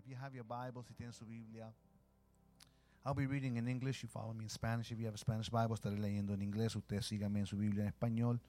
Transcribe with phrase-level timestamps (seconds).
[0.00, 1.70] If you have your Bible, si tienen su Biblia,
[3.04, 4.02] I'll be reading in English.
[4.02, 4.90] You follow me in Spanish.
[4.90, 6.74] If you have a Spanish Bible, estaré leyendo en inglés.
[6.74, 8.40] Usted sígame en su Biblia en español,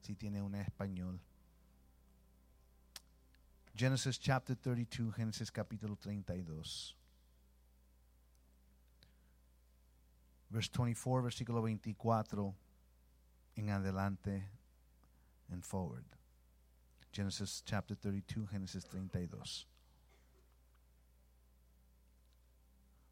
[0.00, 1.18] si tiene una español.
[3.74, 6.94] Genesis chapter 32, Génesis capítulo 32.
[10.48, 12.54] Verse 24, versículo 24
[13.56, 14.44] en adelante
[15.50, 16.04] and forward.
[17.12, 19.66] Genesis chapter 32, Génesis 32.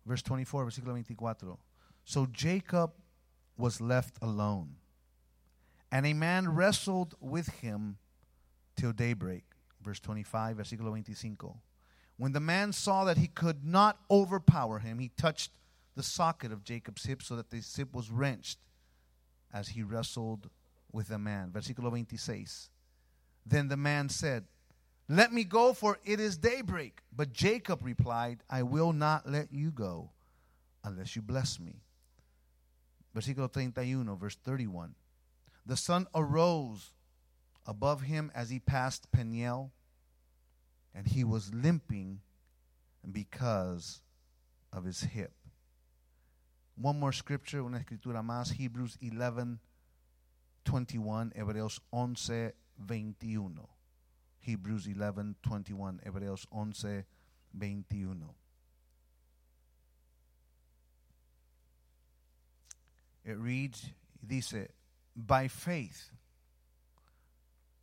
[0.06, 1.58] Verse 24, versículo 24.
[2.04, 2.92] So Jacob
[3.56, 4.76] was left alone,
[5.92, 7.98] and a man wrestled with him
[8.76, 9.44] till daybreak.
[9.82, 11.36] Verse 25, versículo 25.
[12.16, 15.52] When the man saw that he could not overpower him, he touched
[15.94, 18.58] the socket of Jacob's hip so that the hip was wrenched
[19.52, 20.48] as he wrestled
[20.92, 21.50] with the man.
[21.50, 22.70] Versículo 26.
[23.46, 24.44] Then the man said,
[25.08, 27.00] Let me go, for it is daybreak.
[27.14, 30.10] But Jacob replied, I will not let you go
[30.84, 31.80] unless you bless me.
[33.16, 34.94] Versículo 31, verse 31.
[35.64, 36.92] The sun arose
[37.66, 39.72] above him as he passed Peniel,
[40.94, 42.20] and he was limping
[43.10, 44.00] because
[44.72, 45.32] of his hip.
[46.76, 49.58] One more scripture, una escritura más, Hebrews 11,
[50.64, 52.52] 21, Hebreos 11,
[52.86, 53.77] 21.
[54.48, 57.04] Hebrews 11, 21, Hebreos 11,
[57.52, 58.24] 21.
[63.26, 63.90] It reads,
[64.26, 64.54] dice,
[65.14, 66.12] by faith,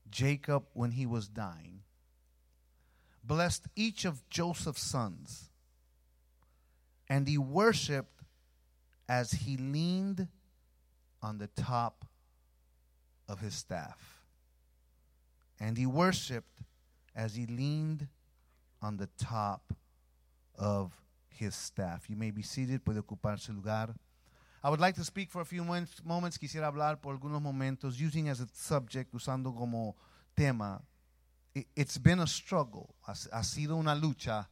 [0.09, 1.81] Jacob, when he was dying,
[3.23, 5.51] blessed each of Joseph's sons,
[7.07, 8.23] and he worshiped
[9.07, 10.29] as he leaned
[11.21, 12.05] on the top
[13.29, 14.14] of his staff.
[15.59, 16.61] And he worshiped
[17.15, 18.07] as he leaned
[18.81, 19.73] on the top
[20.57, 20.91] of
[21.29, 22.09] his staff.
[22.09, 23.95] You may be seated, puede ocupar su lugar.
[24.63, 26.37] I would like to speak for a few moments.
[26.37, 29.95] Quisiera hablar por algunos momentos, using as a subject, usando como
[30.35, 30.81] tema.
[31.75, 32.95] It's been a struggle.
[33.07, 34.47] Ha, sido una lucha,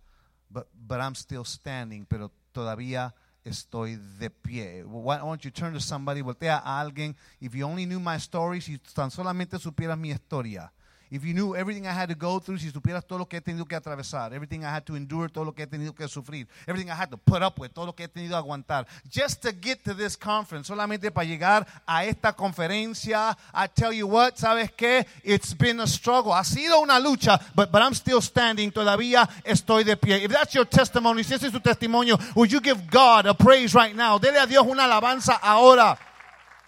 [0.52, 3.14] but, but I'm still standing, pero todavía
[3.44, 4.84] estoy de pie.
[4.84, 7.16] Why don't you turn to somebody, voltea a alguien.
[7.42, 10.72] If you only knew my story, si tan solamente supieras mi historia.
[11.14, 13.42] If you knew everything I had to go through, si supieras todo lo que he
[13.42, 16.48] tenido que atravesar, everything I had to endure, todo lo que he tenido que sufrir,
[16.68, 19.44] everything I had to put up with, todo lo que he tenido que aguantar, just
[19.44, 24.38] to get to this conference, solamente para llegar a esta conferencia, I tell you what,
[24.38, 25.06] ¿sabes qué?
[25.24, 26.34] It's been a struggle.
[26.34, 30.24] Ha sido una lucha, but, but I'm still standing, todavía estoy de pie.
[30.24, 33.76] If that's your testimony, si ese es tu testimonio, would you give God a praise
[33.76, 34.18] right now?
[34.18, 35.96] Dele a Dios una alabanza ahora.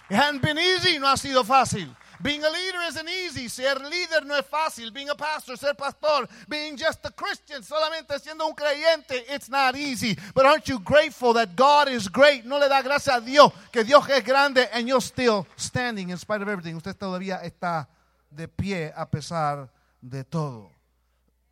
[0.07, 1.89] It hasn't been easy, no ha sido fácil.
[2.22, 3.48] Being a leader isn't easy.
[3.48, 4.92] Ser líder no es fácil.
[4.94, 9.76] Being a pastor, ser pastor, being just a Christian, solamente siendo un creyente, it's not
[9.76, 10.18] easy.
[10.34, 12.46] But aren't you grateful that God is great?
[12.46, 16.18] No le da gracias a Dios que Dios es grande and you're still standing in
[16.18, 16.75] spite of everything.
[16.75, 17.88] Usted todavía está
[18.34, 19.70] de pie a pesar
[20.02, 20.72] de todo.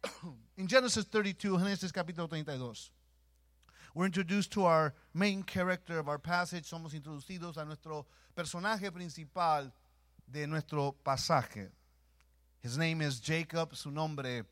[0.58, 2.92] In Genesis 32, Genesis capítulo 32.
[3.96, 6.70] We're introduced to our main character of our passage.
[6.70, 9.72] Somos introducidos a nuestro personaje principal
[10.28, 11.70] de nuestro pasaje.
[12.62, 14.44] His name is Jacob, su nombre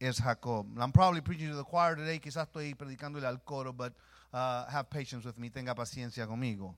[0.00, 0.66] es Jacob.
[0.78, 3.92] I'm probably preaching to the choir today, quizás estoy predicándole al coro, but
[4.32, 6.74] uh, have patience with me, tenga paciencia conmigo.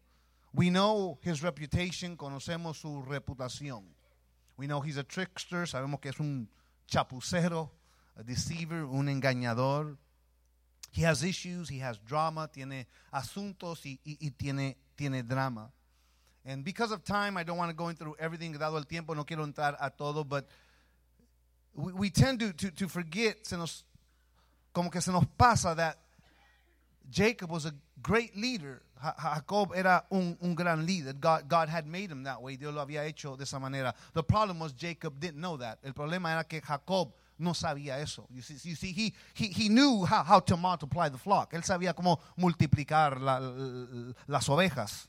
[0.54, 3.82] We know his reputation, conocemos su reputación.
[4.56, 6.48] We know he's a trickster, sabemos que es un
[6.88, 7.70] chapucero,
[8.16, 9.98] a deceiver, un engañador.
[10.92, 15.70] He has issues, he has drama, tiene asuntos y, y, y tiene, tiene drama.
[16.46, 19.24] And because of time, I don't want to go into everything, dado el tiempo, no
[19.24, 20.46] quiero entrar a todo, but
[21.74, 23.84] we, we tend to, to, to forget, se nos,
[24.72, 25.98] como que se nos pasa that
[27.10, 28.82] Jacob was a great leader.
[28.98, 31.14] Jacob era un, un gran líder.
[31.14, 32.56] God, God had made him that way.
[32.56, 33.92] Dios lo había hecho de esa manera.
[34.14, 35.78] The problem was Jacob didn't know that.
[35.84, 38.26] El problema era que Jacob no sabía eso.
[38.30, 41.52] You see, you see he, he, he knew how, how to multiply the flock.
[41.52, 43.40] Él sabía cómo multiplicar la,
[44.26, 45.08] las ovejas.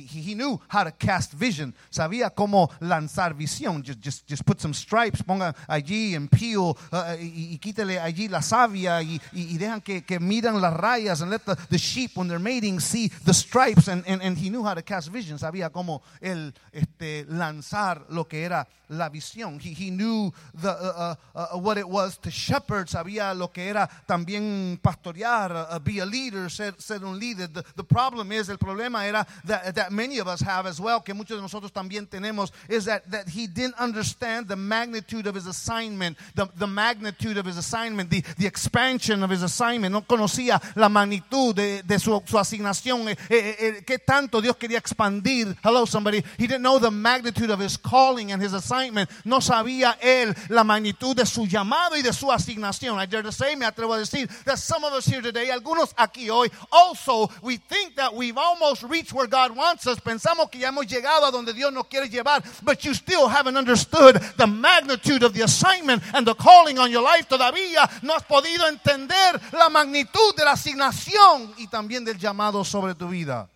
[0.00, 1.74] He, he, knew how to cast vision.
[1.90, 3.82] Sabía cómo lanzar visión.
[3.82, 8.28] Just, just, just put some stripes, ponga allí en peel uh, y, y, quítele allí
[8.28, 11.78] la savia y, y, y dejan que, que miran las rayas and let the, the
[11.78, 15.10] sheep when they're mating see the stripes and, and, and he knew how to cast
[15.10, 15.38] vision.
[15.38, 19.60] Sabía cómo el este, lanzar lo que era la visión.
[19.60, 22.88] He, he knew the, uh, uh, uh what it was to shepherd.
[22.88, 27.48] Sabía lo que era también pastorear, uh, be a leader, ser, ser un líder.
[27.48, 30.80] The, the problem is, el problema era that, that that many of us have as
[30.80, 35.26] well, que muchos de nosotros también tenemos, is that, that he didn't understand the magnitude
[35.28, 39.92] of his assignment, the, the magnitude of his assignment, the, the expansion of his assignment.
[39.92, 44.56] No conocía la magnitud de, de su, su asignación, eh, eh, eh, qué tanto Dios
[44.56, 45.56] quería expandir.
[45.62, 46.24] Hello, somebody.
[46.36, 49.08] He didn't know the magnitude of his calling and his assignment.
[49.24, 52.98] No sabía él la magnitud de su llamado y de su asignación.
[52.98, 55.94] I dare to say, me atrevo a decir, that some of us here today, algunos
[55.94, 60.68] aquí hoy, also we think that we've almost reached where God wants Pensamos que ya
[60.68, 65.22] hemos llegado a donde Dios nos quiere llevar, but you still haven't understood the magnitude
[65.24, 67.28] of the assignment and the calling on your life.
[67.28, 72.94] Todavía no has podido entender la magnitud de la asignación y también del llamado sobre
[72.94, 73.48] tu vida.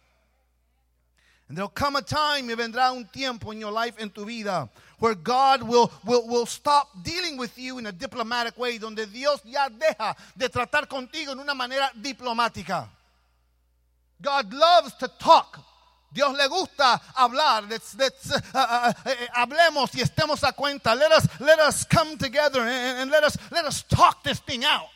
[1.49, 4.69] And there'll come a time, y vendrá un tiempo in your life, en tu vida,
[5.01, 9.41] where God will, will, will stop dealing with you in a diplomatic way, donde Dios
[9.45, 12.89] ya deja de tratar contigo en una manera diplomática.
[14.23, 15.59] God loves to talk.
[16.13, 17.69] Dios le gusta hablar.
[17.69, 20.97] Let's, let's, uh, uh, uh, hablemos y estemos a cuenta.
[20.97, 24.65] Let us, let us come together and, and let, us, let us talk this thing
[24.65, 24.89] out.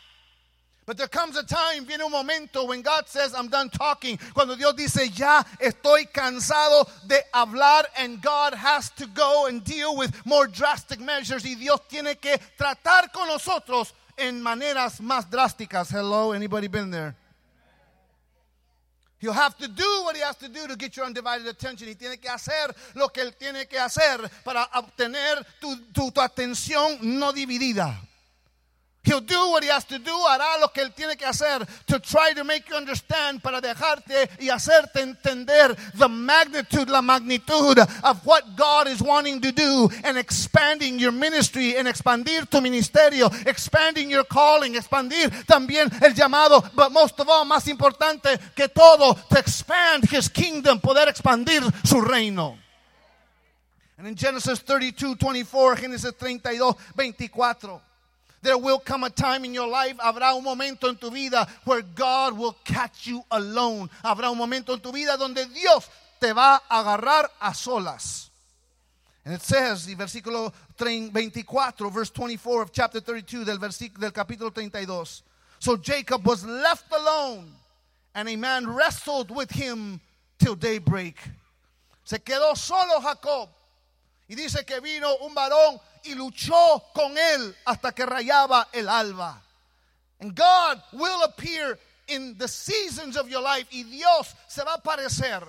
[0.87, 4.19] But there comes a time, viene un momento when God says, I'm done talking.
[4.35, 9.97] Cuando Dios dice, ya estoy cansado de hablar, and God has to go and deal
[9.97, 11.43] with more drastic measures.
[11.45, 15.91] Y Dios tiene que tratar con nosotros en maneras más drásticas.
[15.91, 17.17] Hello, anybody been there?
[19.25, 21.89] He'll have to do what he has to do to get your undivided attention.
[21.89, 26.21] Y tiene que hacer lo que él tiene que hacer para obtener tu, tu, tu
[26.21, 27.99] atención no dividida.
[29.05, 31.99] He'll do what he has to do, hará lo que él tiene que hacer to
[32.01, 38.25] try to make you understand, para dejarte y hacerte entender the magnitude, la magnitud of
[38.25, 44.11] what God is wanting to do and expanding your ministry and expandir tu ministerio, expanding
[44.11, 49.39] your calling, expandir también el llamado, but most of all, más importante que todo, to
[49.39, 52.57] expand his kingdom, poder expandir su reino.
[53.99, 57.81] And in Genesis 32, 24, Génesis 32, 24.
[58.45, 61.81] There will come a time in your life, habrá un momento en tu vida where
[61.81, 63.89] God will catch you alone.
[64.05, 65.89] Habrá un momento en tu vida donde Dios
[66.21, 68.29] te va a agarrar a solas.
[69.25, 75.23] And it says, the versículo 24, verse 24 of chapter 32 del, del capítulo 32.
[75.59, 77.51] So Jacob was left alone,
[78.15, 80.03] and a man wrestled with him
[80.39, 81.17] till daybreak.
[82.05, 83.49] Se quedó solo Jacob.
[84.29, 89.41] Y dice que vino un varón y luchó con él hasta que rayaba el alba.
[90.21, 91.79] And God will appear
[92.09, 95.43] in the seasons of your life y Dios se va a aparecer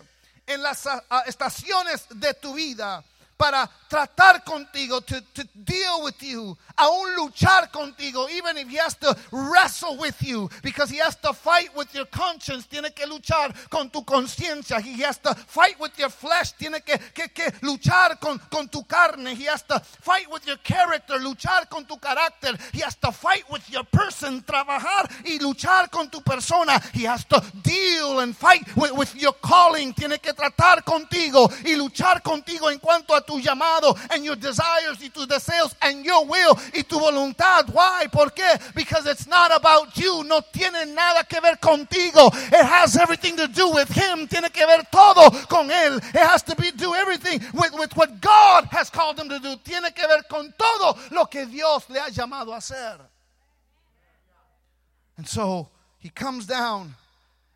[0.47, 3.03] en las uh, estaciones de tu vida
[3.37, 8.95] para tratar contigo, to, to deal with you, aún luchar contigo, even if he has
[8.95, 13.53] to wrestle with you, because he has to fight with your conscience, tiene que luchar
[13.69, 18.19] con tu conciencia, he has to fight with your flesh, tiene que, que, que luchar
[18.19, 22.57] con, con tu carne, he has to fight with your character, luchar con tu carácter,
[22.73, 27.25] he has to fight with your person, trabajar y luchar con tu persona, he has
[27.25, 32.69] to deal and fight with, with your calling, tiene que tratar contigo y luchar contigo
[32.71, 36.83] en cuanto a tu llamado and your desires y tus deseos and your will y
[36.83, 37.69] tu voluntad.
[37.69, 38.07] Why?
[38.11, 38.59] ¿Por qué?
[38.75, 40.23] Because it's not about you.
[40.23, 42.27] No tiene nada que ver contigo.
[42.51, 44.27] It has everything to do with him.
[44.27, 45.97] Tiene que ver todo con él.
[45.97, 49.55] It has to be do everything with, with what God has called him to do.
[49.57, 52.99] Tiene que ver con todo lo que Dios le ha llamado a hacer.
[55.17, 55.69] And so
[55.99, 56.93] he comes down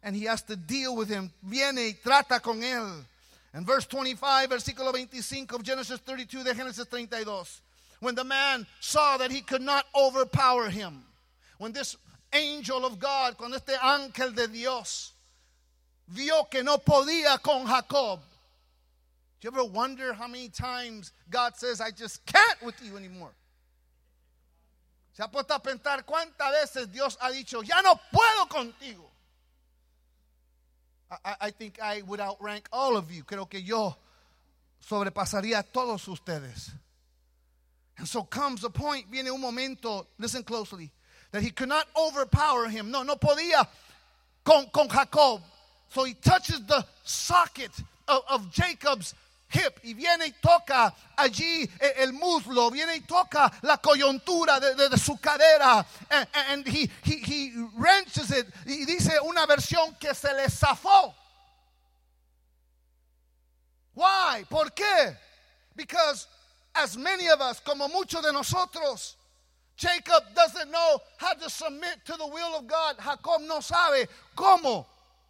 [0.02, 1.32] and he has to deal with him.
[1.44, 3.06] Viene y trata con él.
[3.54, 7.62] And verse 25, versículo 25 of Genesis 32 de Génesis 32.
[8.00, 11.04] When the man saw that he could not overpower him,
[11.58, 11.98] when this
[12.34, 15.14] angel of God, cuando este ángel de Dios
[16.10, 18.20] vio que no podía con Jacob.
[19.40, 23.32] Do you ever wonder how many times God says, I just can't with you anymore?
[25.14, 29.09] Se ha puesto a pensar cuántas veces Dios ha dicho, ya no puedo contigo.
[31.26, 33.24] I, I think I would outrank all of you.
[33.24, 33.96] Creo que yo
[34.88, 36.72] sobrepasaría a todos ustedes.
[37.98, 40.92] And so comes the point, viene un momento, listen closely,
[41.32, 42.92] that he could not overpower him.
[42.92, 43.68] No, no podía
[44.44, 45.42] con, con Jacob.
[45.90, 47.72] So he touches the socket
[48.08, 49.14] of, of Jacob's
[49.52, 54.90] hip y viene y toca allí el muslo, viene y toca la coyuntura de, de,
[54.90, 60.14] de su cadera and, and he, he, he wrenches it y dice una versión que
[60.14, 61.16] se le zafó.
[63.96, 64.46] Why?
[64.50, 65.18] ¿Por qué?
[65.76, 66.28] Because
[66.76, 69.16] as many of us, como muchos de nosotros,
[69.76, 72.98] Jacob doesn't know how to submit to the will of God.
[72.98, 74.86] Jacob no sabe cómo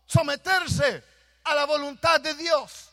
[0.08, 1.02] someterse
[1.46, 2.89] a la voluntad de Dios.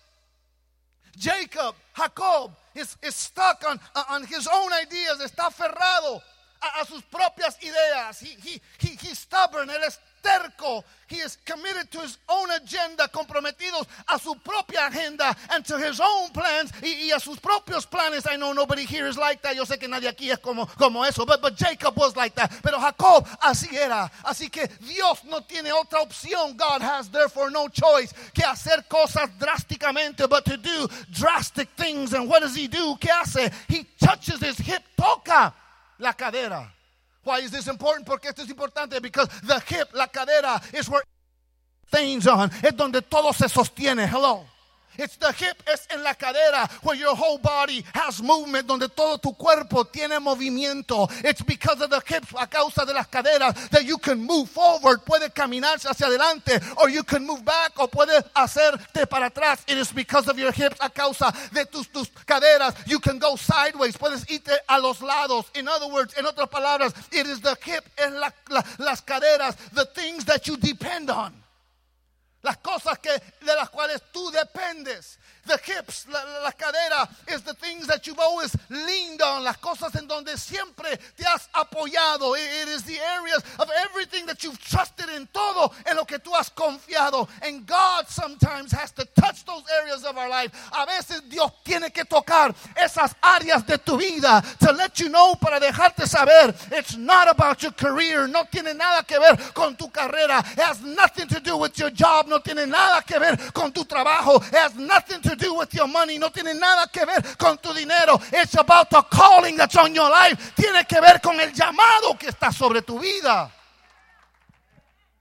[1.16, 6.20] Jacob, Jacob, is, is stuck on, uh, on his own ideas, está aferrado
[6.60, 8.20] a, a sus propias ideas.
[8.20, 10.84] He, he, he, he's stubborn, él es terco.
[11.08, 16.00] He is committed to his own agenda, comprometidos a su propia agenda and to his
[16.00, 18.26] own plans y, y, a sus propios planes.
[18.28, 19.54] I know nobody here is like that.
[19.54, 21.24] Yo sé que nadie aquí es como, como eso.
[21.24, 22.52] But, but Jacob was like that.
[22.62, 24.10] Pero Jacob así era.
[24.24, 26.56] Así que Dios no tiene otra opción.
[26.56, 32.14] God has therefore no choice que hacer cosas drásticamente, but to do drastic things.
[32.14, 32.96] And what does he do?
[33.00, 33.52] ¿Qué hace?
[33.68, 35.54] He touches his hip, toca
[36.00, 36.72] la cadera.
[37.26, 38.06] Why is this important?
[38.06, 39.02] Porque esto es importante.
[39.02, 41.02] Because the hip, la cadera, is where
[41.90, 42.50] things on.
[42.62, 44.06] Es donde todo se sostiene.
[44.06, 44.44] Hello.
[44.98, 49.18] It's the hip, es en la cadera where your whole body has movement, donde todo
[49.18, 51.08] tu cuerpo tiene movimiento.
[51.24, 55.04] It's because of the hips, a causa de las caderas, that you can move forward,
[55.04, 59.60] puede caminarse hacia adelante, or you can move back, o puede hacerte para atrás.
[59.66, 62.74] It is because of your hips, a causa de tus, tus caderas.
[62.86, 65.46] You can go sideways, puedes irte a los lados.
[65.54, 69.56] In other words, en otras palabras, it is the hip, es la, la, las caderas,
[69.72, 71.32] the things that you depend on.
[72.42, 75.18] Las cosas que, de las cuales tú dependes.
[75.46, 79.44] The hips, la, la, cadera, is the things that you've always leaned on.
[79.44, 82.36] Las cosas en donde siempre te has apoyado.
[82.36, 86.18] It, it is the areas of everything that you've trusted in todo, en lo que
[86.18, 87.28] tú has confiado.
[87.42, 90.50] And God sometimes has to touch those areas of our life.
[90.72, 95.34] A veces Dios tiene que tocar esas áreas de tu vida to let you know,
[95.36, 98.26] para dejarte saber, it's not about your career.
[98.26, 100.38] No tiene nada que ver con tu carrera.
[100.52, 102.26] It has nothing to do with your job.
[102.26, 104.36] No tiene nada que ver con tu trabajo.
[104.48, 106.18] It has nothing to do with your money.
[106.18, 108.20] No tiene nada que ver con tu dinero.
[108.32, 110.54] It's about the calling that's on your life.
[110.56, 113.50] Tiene que ver con el llamado que está sobre tu vida.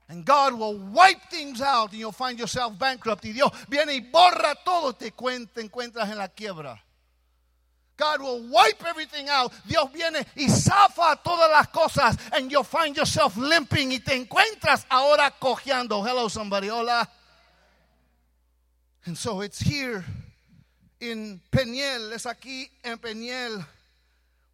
[0.08, 3.24] And God will wipe things out and you'll find yourself bankrupt.
[3.24, 4.92] Y Dios viene y borra todo.
[4.92, 6.80] Te, encuentras en la quiebra.
[7.96, 9.52] God will wipe everything out.
[9.66, 12.16] Dios viene y zafa todas las cosas.
[12.32, 13.90] And you'll find yourself limping.
[13.90, 16.06] Y te encuentras ahora cojeando.
[16.06, 16.68] Hello, somebody.
[16.68, 17.08] Hola.
[19.06, 20.04] And so it's here
[21.00, 23.64] in Peniel, es aquí en Peniel,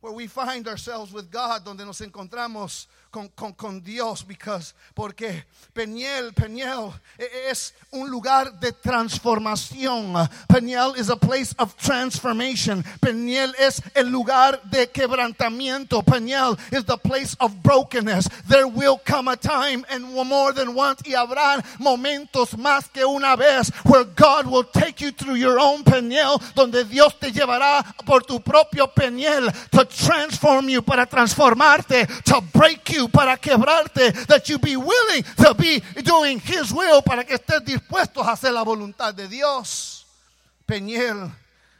[0.02, 5.44] where we find ourselves with God, donde nos encontramos con, con, con Dios, because, porque
[5.74, 10.14] Peniel, Peniel es un lugar de transformación.
[10.48, 12.82] Peniel is a place of transformation.
[13.00, 16.02] Peniel es el lugar de quebrantamiento.
[16.02, 18.28] Peniel is the place of brokenness.
[18.48, 23.36] There will come a time, and more than once, y habrá momentos más que una
[23.36, 28.22] vez, where God will take you through your own Peniel, donde Dios te llevará por
[28.22, 34.58] tu propio Peniel to transform you, para transformarte, to break you para quebrarte, that you
[34.58, 39.14] be willing to be doing His will, para que estés dispuestos a hacer la voluntad
[39.14, 40.06] de Dios.
[40.66, 41.30] Peñel,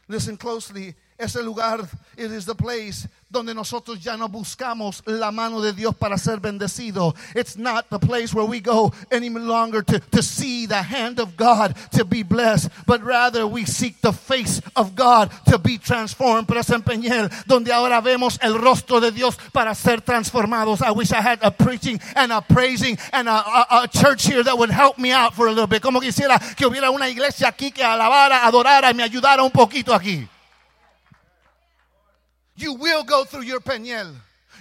[0.07, 5.59] listen closely, ese lugar, it is the place donde nosotros ya no buscamos la mano
[5.59, 7.15] de Dios para ser bendecido.
[7.35, 11.35] It's not the place where we go any longer to, to see the hand of
[11.35, 16.47] God to be blessed, but rather we seek the face of God to be transformed.
[16.53, 20.81] Es Peñel donde ahora vemos el rostro de Dios para ser transformados.
[20.81, 24.43] I wish I had a preaching and a praising and a, a, a church here
[24.43, 25.81] that would help me out for a little bit.
[25.81, 29.93] Como quisiera que hubiera una iglesia aquí que alabara, adorara y me ayudara un poquito
[29.93, 30.27] aquí.
[32.55, 34.13] You will go through your peñel.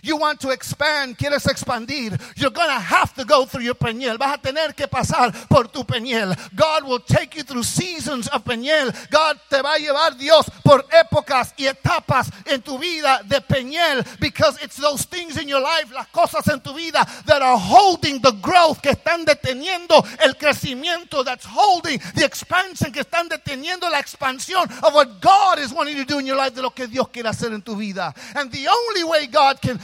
[0.04, 2.20] You want to expand, quieres expandir.
[2.36, 4.18] You're going to have to go through your peñel.
[4.18, 6.36] Vas a tener que pasar por tu peñel.
[6.56, 8.92] God will take you through seasons of peñel.
[9.12, 14.04] God te va a llevar Dios por épocas y etapas en tu vida de peñel
[14.18, 18.20] because it's those things in your life, las cosas en tu vida that are holding
[18.20, 24.00] the growth, que están deteniendo el crecimiento, that's holding the expansion, que están deteniendo la
[24.00, 27.08] expansión of what God is wanting to do in your life, de lo que Dios
[27.10, 28.12] quiere hacer en tu vida.
[28.34, 29.78] And the only way God can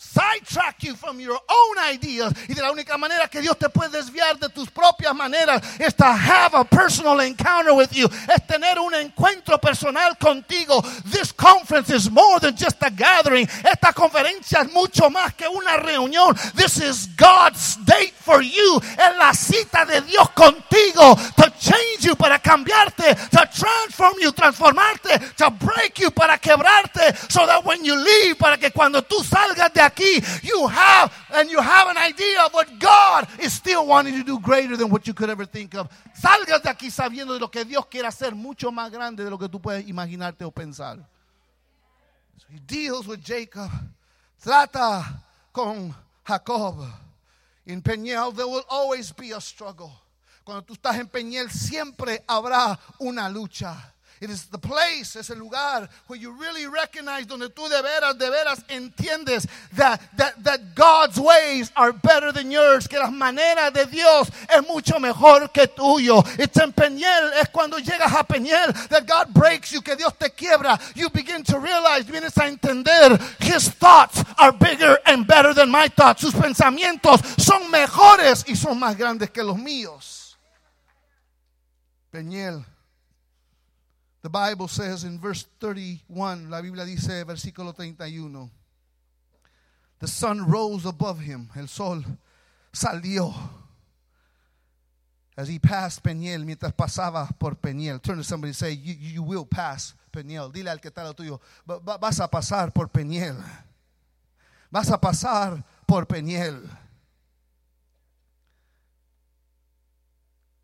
[0.00, 2.32] sidetrack you from your own ideas.
[2.48, 5.94] Y de la única manera que Dios te puede desviar de tus propias maneras es
[5.94, 8.08] to have a personal encounter with you.
[8.34, 10.82] Es tener un encuentro personal contigo.
[11.12, 13.46] This conference is more than just a gathering.
[13.62, 16.34] Esta conferencia es mucho más que una reunión.
[16.56, 18.80] This is God's date for you.
[18.98, 21.16] Es la cita de Dios contigo.
[21.36, 23.14] To change you, para cambiarte.
[23.30, 25.36] To transform you, transformarte.
[25.36, 27.14] To break you, para quebrarte.
[27.30, 29.89] So that when you leave, para que cuando tú salgas de aquí,
[30.42, 34.38] you have and you have an idea of what God is still wanting to do
[34.38, 35.88] greater than what you could ever think of.
[36.14, 39.38] Salgas de aquí sabiendo de lo que Dios quiere hacer mucho más grande de lo
[39.38, 40.98] que tú puedes imaginarte o pensar.
[42.38, 43.70] So he deals with Jacob.
[44.42, 45.94] Trata con
[46.24, 46.86] Jacob.
[47.66, 49.92] In Peniel there will always be a struggle.
[50.44, 53.94] Cuando tú estás en Peniel siempre habrá una lucha.
[54.20, 58.18] It is the place, es el lugar where you really recognize donde tú de veras,
[58.18, 63.72] de veras entiendes that, that, that God's ways are better than yours, que las maneras
[63.72, 66.22] de Dios es mucho mejor que tuyo.
[66.38, 70.28] It's en Peniel, es cuando llegas a Peniel, that God breaks you, que Dios te
[70.28, 70.78] quiebra.
[70.94, 75.88] You begin to realize, vienes a entender, His thoughts are bigger and better than my
[75.88, 76.20] thoughts.
[76.20, 80.36] Sus pensamientos son mejores y son más grandes que los míos.
[82.12, 82.66] Peniel.
[84.22, 88.50] The Bible says in verse 31, la Biblia dice, versículo 31,
[89.98, 92.02] the sun rose above him, el sol
[92.72, 93.34] salió.
[95.36, 97.98] As he passed Peniel, mientras pasaba por Peniel.
[97.98, 100.50] Turn to somebody and say, you, you will pass Peniel.
[100.50, 103.36] Dile al que está lo tuyo, vas a pasar por Peniel.
[104.70, 106.68] Vas a pasar por Peniel.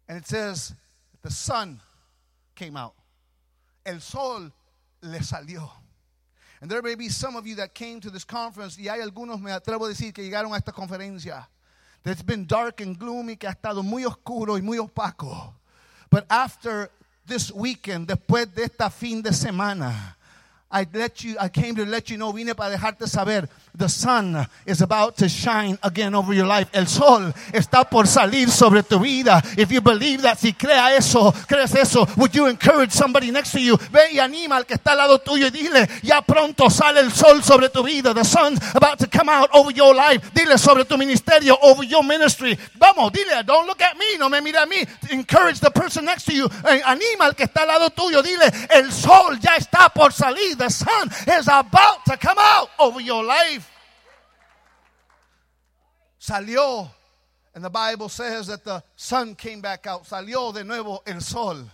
[0.08, 0.74] And it says,
[1.22, 1.80] the sun
[2.54, 2.94] came out
[3.86, 4.52] el sol
[5.02, 5.70] le salió.
[6.60, 9.40] And there may be some of you that came to this conference, y hay algunos,
[9.40, 11.46] me atrevo a decir, que llegaron a esta conferencia.
[12.02, 15.54] That's been dark and gloomy, que ha estado muy oscuro y muy opaco.
[16.10, 16.90] But after
[17.26, 20.15] this weekend, después de esta fin de semana,
[20.76, 24.46] I let you I came to let you know, vine para dejarte saber, the sun
[24.66, 26.68] is about to shine again over your life.
[26.74, 29.42] El sol está por salir sobre tu vida.
[29.56, 33.60] If you believe that, si crea eso, crees eso, would you encourage somebody next to
[33.60, 33.78] you?
[33.90, 37.10] Ve y anima al que está al lado tuyo y dile, ya pronto sale el
[37.10, 38.12] sol sobre tu vida.
[38.12, 40.30] The sun's about to come out over your life.
[40.34, 42.58] Dile sobre tu ministerio, over your ministry.
[42.78, 44.86] Vamos, dile, don't look at me, no me mira a mí.
[45.10, 46.46] Encourage the person next to you.
[46.66, 50.65] Eh, anima al que está al lado tuyo, dile, el sol ya está por salir.
[50.66, 53.70] The sun is about to come out over your life.
[56.20, 56.90] Salió.
[57.54, 60.06] And the Bible says that the sun came back out.
[60.06, 61.70] Salió de nuevo el sol.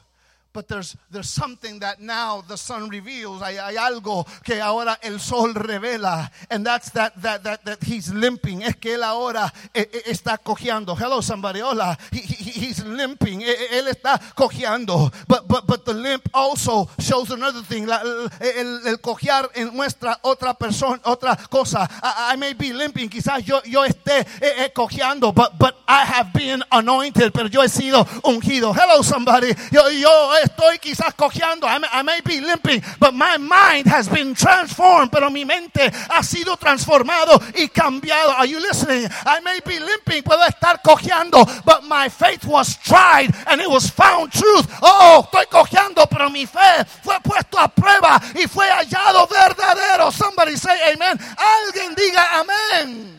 [0.52, 3.40] But there's, there's something that now the sun reveals.
[3.40, 6.30] Hay, hay, algo que ahora el sol revela.
[6.50, 8.62] And that's that, that, that, that he's limping.
[8.62, 10.94] Es que él ahora eh, eh, está cojeando.
[10.94, 11.60] Hello, somebody.
[11.60, 11.96] Hola.
[12.10, 13.40] He, he, he's limping.
[13.40, 15.10] Él está cojeando.
[15.26, 17.86] But, but, but the limp also shows another thing.
[17.86, 21.88] La, el, el, cojear muestra otra persona, otra cosa.
[22.02, 23.08] I, I, may be limping.
[23.08, 25.34] Quizás yo, yo esté eh, eh, cojeando.
[25.34, 27.32] But, but I have been anointed.
[27.32, 28.74] Pero yo he sido ungido.
[28.74, 29.54] Hello, somebody.
[29.70, 31.66] Yo, yo estoy quizás cojeando.
[31.66, 35.10] I may, I may be limping, but my mind has been transformed.
[35.10, 38.30] Pero mi mente ha sido transformado y cambiado.
[38.32, 39.08] Are you listening?
[39.24, 43.90] I may be limping, puedo estar cojeando, but my faith was tried and it was
[43.90, 44.66] found truth.
[44.82, 50.10] Oh, estoy cojeando, pero mi fe fue puesto a prueba y fue hallado verdadero.
[50.12, 51.18] Somebody say amen.
[51.36, 53.18] Alguien diga amén.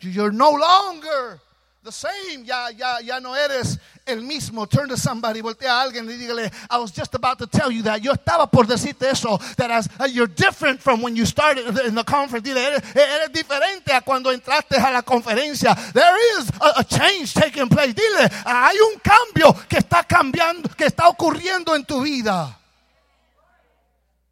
[0.00, 1.40] You're no longer
[1.88, 2.44] the same.
[2.44, 4.68] Ya, ya, ya no eres el mismo.
[4.68, 7.82] Turn to somebody, voltea a alguien y dígale, I was just about to tell you
[7.82, 8.02] that.
[8.02, 11.94] Yo estaba por decirte eso, that as uh, you're different from when you started in
[11.94, 12.46] the conference.
[12.46, 15.74] Dile, eres, eres diferente a cuando entraste a la conferencia.
[15.92, 17.94] There is a, a change taking place.
[17.94, 22.54] Dile, hay un cambio que está cambiando, que está ocurriendo en tu vida.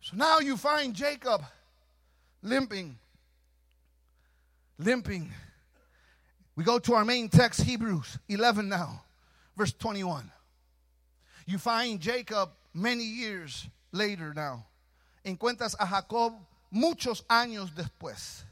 [0.03, 1.43] So now you find Jacob
[2.43, 2.97] limping,
[4.79, 5.33] limping.
[6.57, 9.03] We go to our main text, Hebrews 11 now
[9.57, 10.31] verse 21.
[11.47, 14.67] You find Jacob many years later now.
[15.25, 16.35] Encuentras a Jacob
[16.71, 18.43] muchos años después.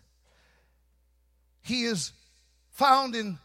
[1.63, 2.13] He is
[2.71, 3.39] found in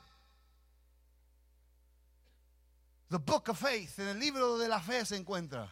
[3.10, 4.00] the book of faith.
[4.00, 5.68] En el libro de la fe se encuentra.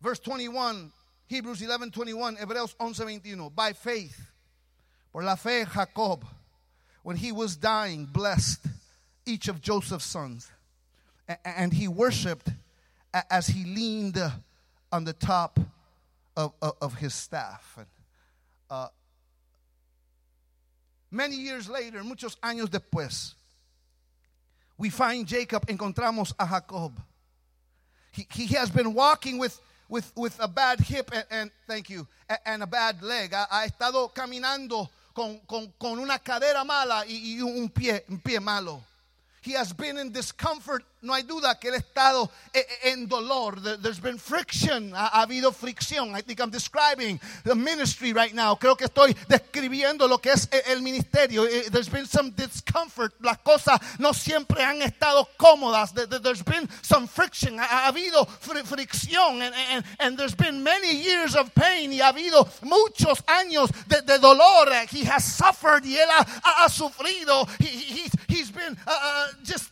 [0.00, 0.92] Verse 21,
[1.28, 3.48] Hebrews 11, 21, Hebreos 11, 21.
[3.50, 4.32] By faith,
[5.12, 6.24] por la fe, Jacob,
[7.02, 8.66] when he was dying, blessed
[9.26, 10.50] each of Joseph's sons.
[11.44, 12.48] And he worshiped
[13.30, 14.18] as he leaned
[14.90, 15.58] on the top
[16.36, 17.74] of, of, of his staff.
[17.76, 17.86] And,
[18.70, 18.88] uh,
[21.10, 23.34] many years later, muchos años después,
[24.78, 27.00] we find Jacob, encontramos a Jacob.
[28.12, 32.06] He, he has been walking with, with, with a bad hip and, and thank you,
[32.44, 33.32] and, a bad leg.
[33.32, 38.40] Ha, ha estado caminando con, con, con, una cadera mala y, un, pie, un pie
[38.40, 38.82] malo.
[39.42, 42.30] He has been in discomfort no hay duda que él ha estado
[42.84, 43.60] en dolor.
[43.60, 44.92] There's been friction.
[44.94, 46.16] Ha, habido fricción.
[46.16, 48.54] I think I'm describing the ministry right now.
[48.54, 51.44] Creo que estoy describiendo lo que es el ministerio.
[51.44, 53.12] Eh, there's been some discomfort.
[53.20, 55.92] Las cosas no siempre han estado cómodas.
[55.92, 57.58] There's been some friction.
[57.58, 59.42] Ha, habido fricción.
[59.42, 61.92] And, and, and, there's been many years of pain.
[61.92, 64.68] Y ha habido muchos años de, de dolor.
[64.90, 65.84] He has suffered.
[65.84, 67.48] Y él ha, ha, ha sufrido.
[67.58, 69.71] He, he, he's been uh, uh, just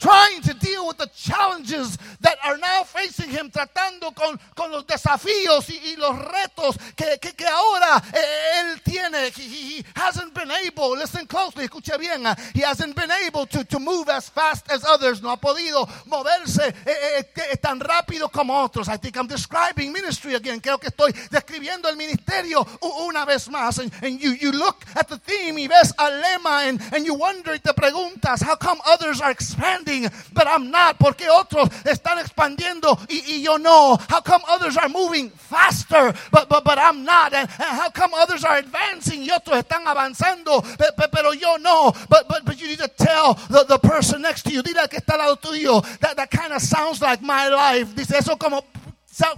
[0.00, 4.84] trying to deal with the challenges that are now facing him, tratando con, con los
[4.84, 9.30] desafíos y, y los retos que, que, que ahora eh, él tiene.
[9.36, 13.64] He, he, hasn't been able, listen closely, escuche bien, uh, he hasn't been able to,
[13.64, 15.22] to move as fast as others.
[15.22, 18.88] No ha podido moverse eh, eh, tan rápido como otros.
[18.88, 20.60] I think I'm describing ministry again.
[20.60, 22.66] Creo que estoy describiendo el ministerio
[23.06, 23.78] una vez más.
[23.78, 27.14] And, and you, you look at the theme y ves al lema and, and you
[27.14, 29.89] wonder y te preguntas, how come others are expanding?
[30.32, 30.98] But I'm not.
[30.98, 33.96] Porque otros están expandiendo y, y yo no.
[34.08, 37.32] How come others are moving faster, but, but, but I'm not?
[37.32, 41.92] And, and how come others are advancing y otros están avanzando, pero, pero yo no?
[42.08, 44.98] But, but, but you need to tell the, the person next to you, dile que
[44.98, 47.94] está al lado tuyo, that, that kind of sounds like my life.
[47.94, 48.64] Dice eso como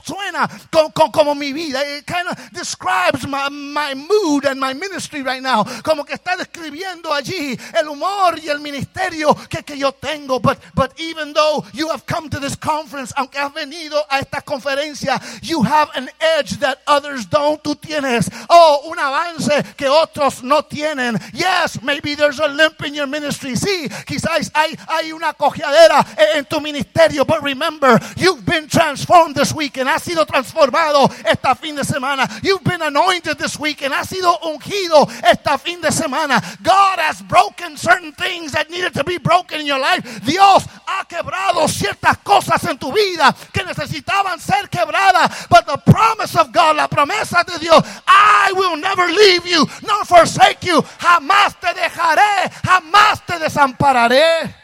[0.04, 1.80] suena como, mi vida.
[1.84, 5.64] It kind of describes my, my mood and my ministry right now.
[5.82, 10.40] Como que está describiendo allí el humor y el ministerio que, que yo tengo.
[10.40, 14.42] But, but even though you have come to this conference, aunque has venido a esta
[14.42, 16.08] conferencia, you have an
[16.38, 17.62] edge that others don't.
[17.62, 21.18] Tú tienes, oh, un avance que otros no tienen.
[21.32, 23.56] Yes, maybe there's a limp in your ministry.
[23.56, 26.04] Sí, quizás hay, hay una cojeadera
[26.34, 27.24] en tu ministerio.
[27.24, 32.28] But remember, you've been transformed this week weekend, has sido transformado esta fin de semana.
[32.42, 36.40] You've been anointed this weekend, has sido ungido esta fin de semana.
[36.62, 40.02] God has broken certain things that needed to be broken in your life.
[40.24, 45.48] Dios ha quebrado ciertas cosas en tu vida que necesitaban ser quebradas.
[45.48, 50.04] But the promise of God, la promesa de Dios, I will never leave you nor
[50.04, 50.82] forsake you.
[50.82, 54.54] Jamás te dejaré, jamás te desampararé.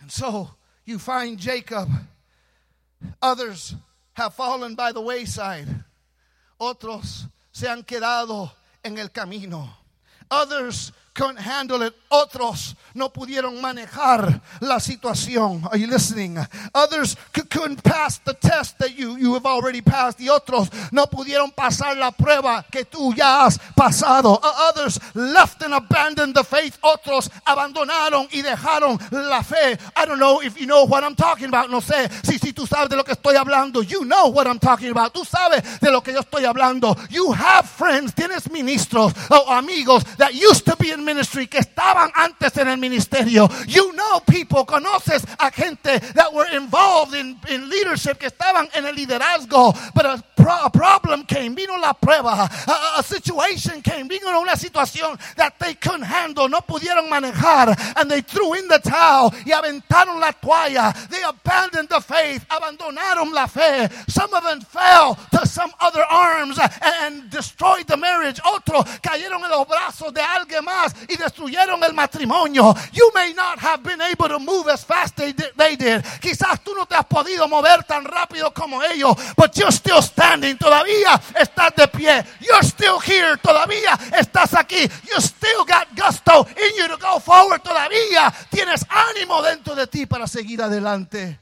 [0.00, 0.50] And so
[0.84, 1.88] you find Jacob
[3.20, 3.74] Others
[4.14, 5.68] have fallen by the wayside.
[6.60, 8.50] Otros se han quedado
[8.84, 9.68] en el camino.
[10.30, 11.94] Others couldn't handle it.
[12.10, 15.66] Otros no pudieron manejar la situación.
[15.70, 16.38] Are you listening?
[16.74, 20.20] Others couldn't pass the test that you, you have already passed.
[20.20, 24.38] Y otros no pudieron pasar la prueba que tú ya has pasado.
[24.42, 26.78] Others left and abandoned the faith.
[26.82, 29.78] Otros abandonaron y dejaron la fe.
[29.96, 31.70] I don't know if you know what I'm talking about.
[31.70, 33.82] No sé si, si tú sabes de lo que estoy hablando.
[33.82, 35.14] You know what I'm talking about.
[35.14, 36.96] Tú sabes de lo que yo estoy hablando.
[37.10, 38.12] You have friends.
[38.14, 42.78] Tienes ministros o amigos that used to be in ministry que estaban antes en el
[42.78, 43.48] ministerio.
[43.66, 48.86] You know people, conoces a gente that were involved in, in leadership que estaban en
[48.86, 49.74] el liderazgo.
[49.94, 52.48] But a, pro, a problem came, vino la prueba.
[52.66, 57.76] A, a, situation came, vino una situación that they couldn't handle, no pudieron manejar.
[57.96, 60.92] And they threw in the towel y aventaron la toalla.
[61.08, 63.88] They abandoned the faith, abandonaron la fe.
[64.08, 68.40] Some of them fell to some other arms and, and destroyed the marriage.
[68.44, 72.74] Otros cayeron en los brazos de alguien más y destruyeron el matrimonio.
[72.92, 76.02] You may not have been able to move as fast as they did.
[76.20, 80.56] Quizás tú no te has podido mover tan rápido como ellos, but you're still standing.
[80.56, 82.24] Todavía estás de pie.
[82.40, 83.36] You're still here.
[83.36, 84.88] Todavía estás aquí.
[85.08, 87.62] You still got gusto in you to go forward.
[87.62, 91.38] Todavía tienes ánimo dentro de ti para seguir adelante.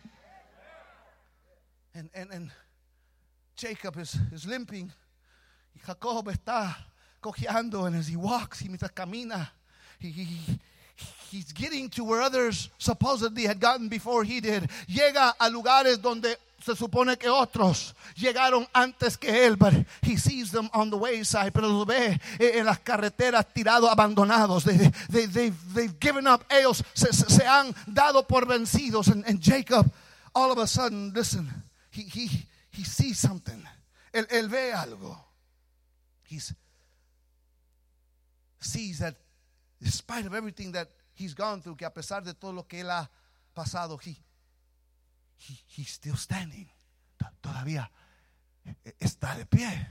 [1.94, 2.50] And, and,
[3.56, 4.90] Jacob is, is limping.
[5.84, 6.76] Jacob está
[7.20, 9.50] cojeando, and as he walks, y mientras camina,
[9.98, 10.58] he, he,
[11.30, 14.68] he's getting to where others supposedly had gotten before he did.
[14.88, 20.50] Llega a lugares donde se supone que otros llegaron antes que él, but he sees
[20.50, 24.64] them on the wayside, pero lo ve en las carreteras tirados, abandonados.
[24.64, 24.76] They,
[25.10, 26.44] they, they've, they've given up.
[26.50, 29.08] Ellos se, se han dado por vencidos.
[29.08, 29.90] And, and, Jacob,
[30.34, 31.48] all of a sudden, listen,
[31.90, 33.62] he, he, he sees something.
[34.12, 35.16] Él, él ve algo.
[36.24, 36.54] He's
[38.60, 39.16] sees that
[39.80, 42.90] despite of everything that he's gone through, que a pesar de todo lo que él
[42.90, 43.10] ha
[43.54, 44.16] pasado, he,
[45.36, 46.68] he, he's still standing.
[47.42, 47.90] Todavía
[48.98, 49.88] está de pie.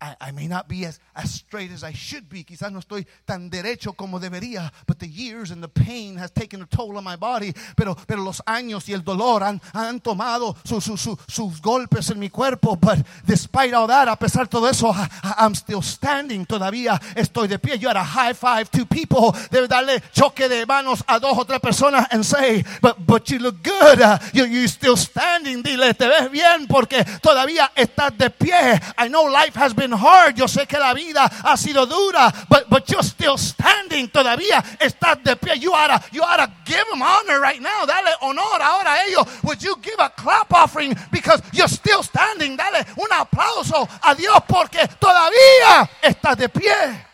[0.00, 2.44] I, I, may not be as, as straight as I should be.
[2.44, 4.72] Quizás no estoy tan derecho como debería.
[4.86, 7.54] But the years and the pain has taken a toll on my body.
[7.76, 12.10] Pero, pero los años y el dolor han, han tomado su, su, su, sus golpes
[12.10, 12.74] en mi cuerpo.
[12.76, 15.08] But despite all that, a pesar de todo eso, I,
[15.38, 16.46] I'm still standing.
[16.46, 17.78] Todavía estoy de pie.
[17.78, 19.32] You had a high five to people.
[19.50, 23.38] Debe darle choque de manos a dos o tres personas and say, but, but you
[23.38, 24.00] look good.
[24.34, 25.62] You, you're still standing.
[25.62, 28.80] Dile, te ves bien porque todavía estás de pie.
[28.98, 30.36] I know life has been hard.
[30.36, 34.08] Yo sé que la vida ha sido dura, but, but you're still standing.
[34.08, 35.56] Todavía estás de pie.
[35.56, 37.86] You ought to, you ought to give them honor right now.
[37.86, 39.26] Dale honor ahora a ellos.
[39.44, 42.56] Would you give a clap offering because you're still standing?
[42.56, 47.06] Dale un aplauso a Dios porque todavía estás de pie.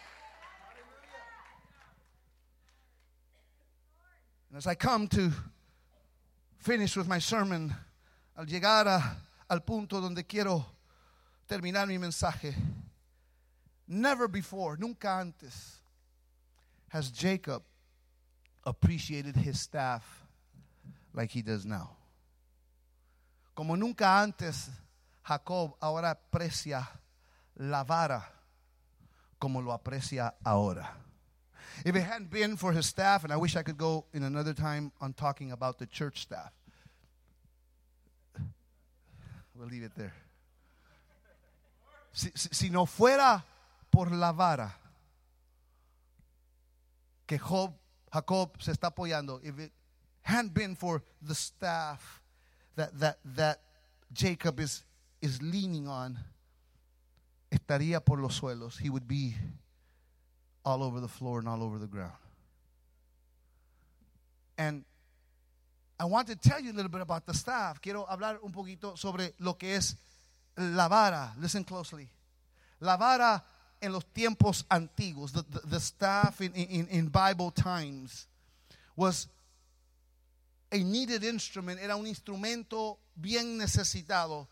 [4.57, 5.31] As I come to
[6.57, 7.73] finish with my sermon,
[8.37, 9.17] al llegar a,
[9.49, 10.67] al punto donde quiero
[11.49, 12.55] terminar mi mensaje,
[13.87, 15.81] never before, nunca antes,
[16.89, 17.63] has Jacob
[18.65, 20.05] appreciated his staff
[21.15, 21.91] like he does now.
[23.55, 24.69] Como nunca antes,
[25.27, 26.87] Jacob ahora aprecia
[27.57, 28.23] la vara
[29.39, 30.89] como lo aprecia ahora.
[31.85, 34.53] If it hadn't been for his staff, and I wish I could go in another
[34.53, 36.53] time on talking about the church staff.
[39.55, 40.15] We'll leave it there.
[42.13, 43.45] Si, si, si no fuera
[43.91, 44.75] por la vara
[47.27, 47.73] que Job,
[48.13, 49.71] Jacob se está apoyando, if it
[50.23, 52.23] hadn't been for the staff
[52.77, 53.61] that, that, that
[54.13, 54.83] Jacob is,
[55.21, 56.19] is leaning on,
[57.51, 58.79] estaría por los suelos.
[58.79, 59.35] He would be
[60.65, 62.13] all over the floor and all over the ground.
[64.57, 64.85] And
[66.01, 67.81] I want to tell you a little bit about the staff.
[67.81, 69.97] Quiero hablar un poquito sobre lo que es
[70.59, 71.33] la vara.
[71.39, 72.09] Listen closely.
[72.81, 73.43] La vara
[73.81, 78.27] en los tiempos antiguos, the, the, the staff in, in, in Bible times
[78.97, 79.29] was
[80.73, 84.49] a needed instrument, era un instrumento bien necesitado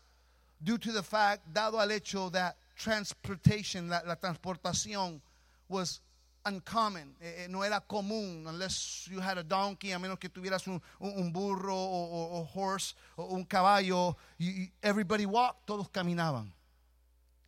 [0.61, 5.21] due to the fact, dado al hecho that transportation, la, la transportación
[5.67, 6.01] was
[6.47, 10.67] uncommon, eh, eh, no era común, unless you had a donkey, a menos que tuvieras
[10.67, 16.51] un, un, burro o, o, o horse o un caballo, you, everybody walked, todos caminaban.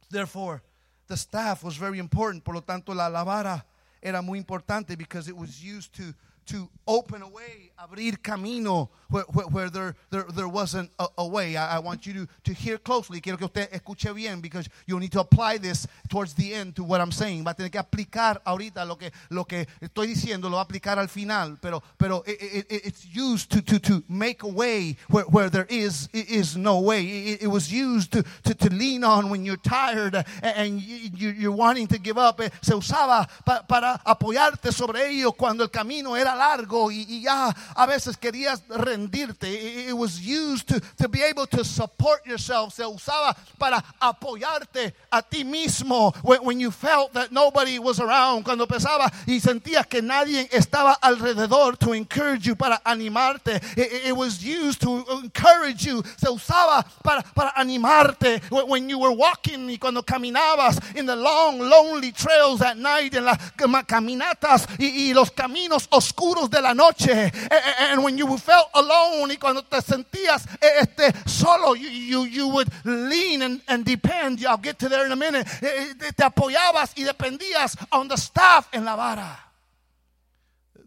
[0.09, 0.61] Therefore,
[1.07, 3.65] the staff was very important, por lo tanto la, la vara
[4.01, 6.13] era muy importante because it was used to
[6.49, 11.27] to open a way, abrir camino where, where, where there, there, there wasn't a, a
[11.27, 11.55] way.
[11.55, 13.21] I, I want you to, to hear closely.
[13.21, 16.83] Quiero que usted escuche bien because you need to apply this towards the end to
[16.83, 17.43] what I'm saying.
[17.43, 20.65] Va a tener que aplicar ahorita lo que, lo que estoy diciendo, lo va a
[20.65, 21.57] aplicar al final.
[21.61, 25.49] Pero, pero it, it, it- it's used to, to, to make a way where, where
[25.49, 27.03] there is, is no way.
[27.33, 31.29] It, it was used to, to, to lean on when you're tired and, and you,
[31.29, 32.39] you're wanting to give up.
[32.41, 37.21] Eh, Se usaba pa- para apoyarte sobre ello cuando el camino era largo y, y
[37.23, 39.47] ya a veces querías rendirte.
[39.89, 42.73] It, was used to, to be able to support yourself.
[42.73, 48.43] Se usaba para apoyarte a ti mismo when, when you felt that nobody was around.
[48.45, 53.55] Cuando pensaba y sentías que nadie estaba alrededor to encourage you, para animarte.
[53.77, 56.03] It, it- was used to encourage you.
[56.17, 61.15] Se usaba para, para animarte when, when you were walking y cuando caminabas in the
[61.15, 66.61] long, lonely trails at night, en las cam- caminatas y, y los caminos oscuros de
[66.61, 67.11] la noche.
[67.51, 71.89] A- a- And when you felt alone y cuando te sentías eh, este, solo, you,
[71.89, 74.45] you, you would lean and, and depend.
[74.45, 75.47] I'll get to there in a minute.
[75.61, 79.39] Eh, eh, Te apoyabas y dependías on the staff en la vara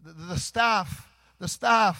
[0.03, 1.07] the, the staff,
[1.39, 1.97] the staff,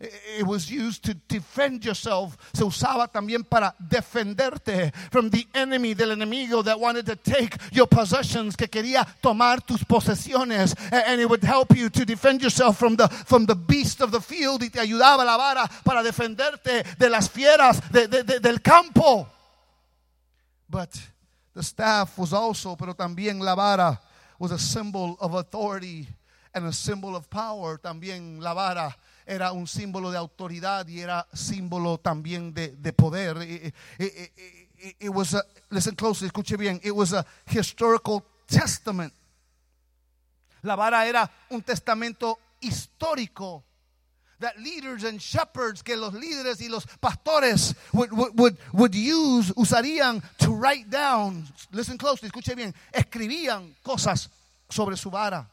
[0.00, 2.36] it, was used to defend yourself.
[2.54, 7.86] Se usaba también para defenderte from the enemy, del enemigo that wanted to take your
[7.86, 12.96] possessions, que quería tomar tus posesiones, and it would help you to defend yourself from
[12.96, 14.62] the from the beast of the field.
[14.62, 19.26] Y te ayudaba la vara para defenderte de las fieras de- de- de- del campo.
[20.68, 20.90] But
[21.54, 24.00] the staff was also, pero también la vara
[24.38, 26.08] was a symbol of authority
[26.54, 27.76] and a symbol of power.
[27.78, 28.94] También la vara
[29.30, 33.36] era un símbolo de autoridad y era símbolo también de, de poder.
[34.98, 39.12] It, was a, listen closely, escuche bien, it was a historical testament.
[40.62, 43.62] La vara era un testamento histórico
[44.40, 49.52] that leaders and shepherds, que los líderes y los pastores would, would, would, would use,
[49.52, 54.28] usarían to write down, listen closely, escuche bien, escribían cosas
[54.68, 55.48] sobre su vara.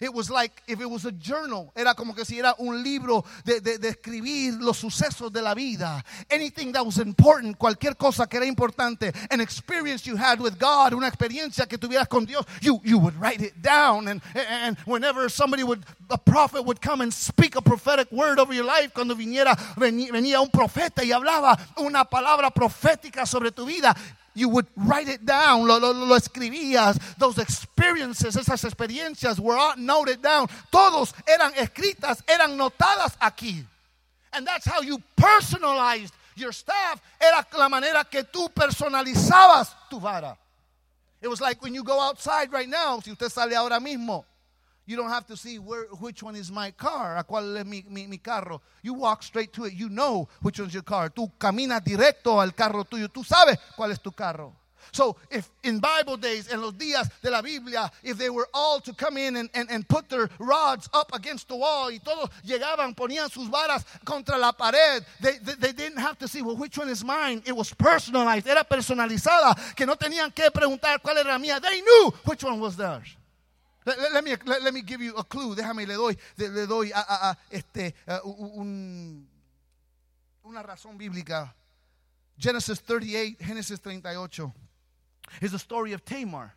[0.00, 1.72] It was like if it was a journal.
[1.76, 5.54] Era como que si era un libro de, de, de escribir los sucesos de la
[5.54, 6.02] vida.
[6.30, 10.92] Anything that was important, cualquier cosa que era importante, an experience you had with God,
[10.94, 14.08] una experiencia que tuvieras con Dios, you, you would write it down.
[14.08, 18.52] And, and whenever somebody would, a prophet would come and speak a prophetic word over
[18.52, 23.94] your life, cuando viniera, venía un profeta y hablaba una palabra profética sobre tu vida,
[24.34, 26.98] you would write it down, lo, lo, lo escribías.
[27.18, 30.48] Those experiences, esas experiencias were all noted down.
[30.70, 33.64] Todos eran escritas, eran notadas aquí.
[34.32, 37.00] And that's how you personalized your staff.
[37.20, 40.36] Era la manera que tú personalizabas tu vara.
[41.20, 44.24] It was like when you go outside right now, si usted sale ahora mismo,
[44.92, 47.82] you don't have to see where, which one is my car, a cuál es mi,
[47.88, 48.60] mi, mi carro.
[48.82, 49.72] You walk straight to it.
[49.72, 51.08] You know which one's your car.
[51.08, 53.08] Tú caminas directo al carro tuyo.
[53.08, 54.54] Tú sabes cuál es tu carro.
[54.90, 58.80] So if in Bible days, en los días de la Biblia, if they were all
[58.80, 62.28] to come in and, and, and put their rods up against the wall y todos
[62.44, 66.56] llegaban, ponían sus varas contra la pared, they, they, they didn't have to see, well,
[66.56, 67.42] which one is mine?
[67.46, 71.62] It was personalized, era personalizada, que no tenían que preguntar cuál era mía.
[71.62, 73.16] They knew which one was theirs.
[73.84, 75.56] Let, me, let, me give you a clue.
[75.56, 79.26] Déjame, le doy, le, doy a, a- este, un,
[80.44, 81.52] una razón bíblica.
[82.38, 84.52] Genesis 38, Génesis 38
[85.40, 86.54] is the story of Tamar.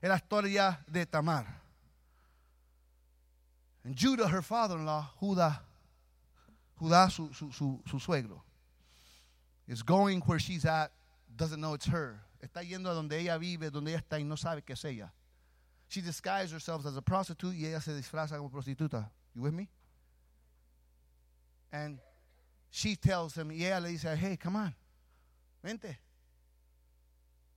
[0.00, 1.46] Es la historia de Tamar.
[3.84, 5.60] And Judah, her father-in-law, Judá,
[6.80, 8.42] Judá, su, su suegro,
[9.66, 10.92] is going where she's at,
[11.34, 12.20] doesn't know it's her.
[12.40, 15.10] Está yendo a donde ella vive, donde ella está y no sabe que es ella.
[15.88, 19.08] She disguised herself as a prostitute y ella se disfraza como prostituta.
[19.34, 19.68] You with me?
[21.72, 21.98] And
[22.70, 24.74] she tells him, y ella le dice, hey, come on,
[25.62, 25.96] vente.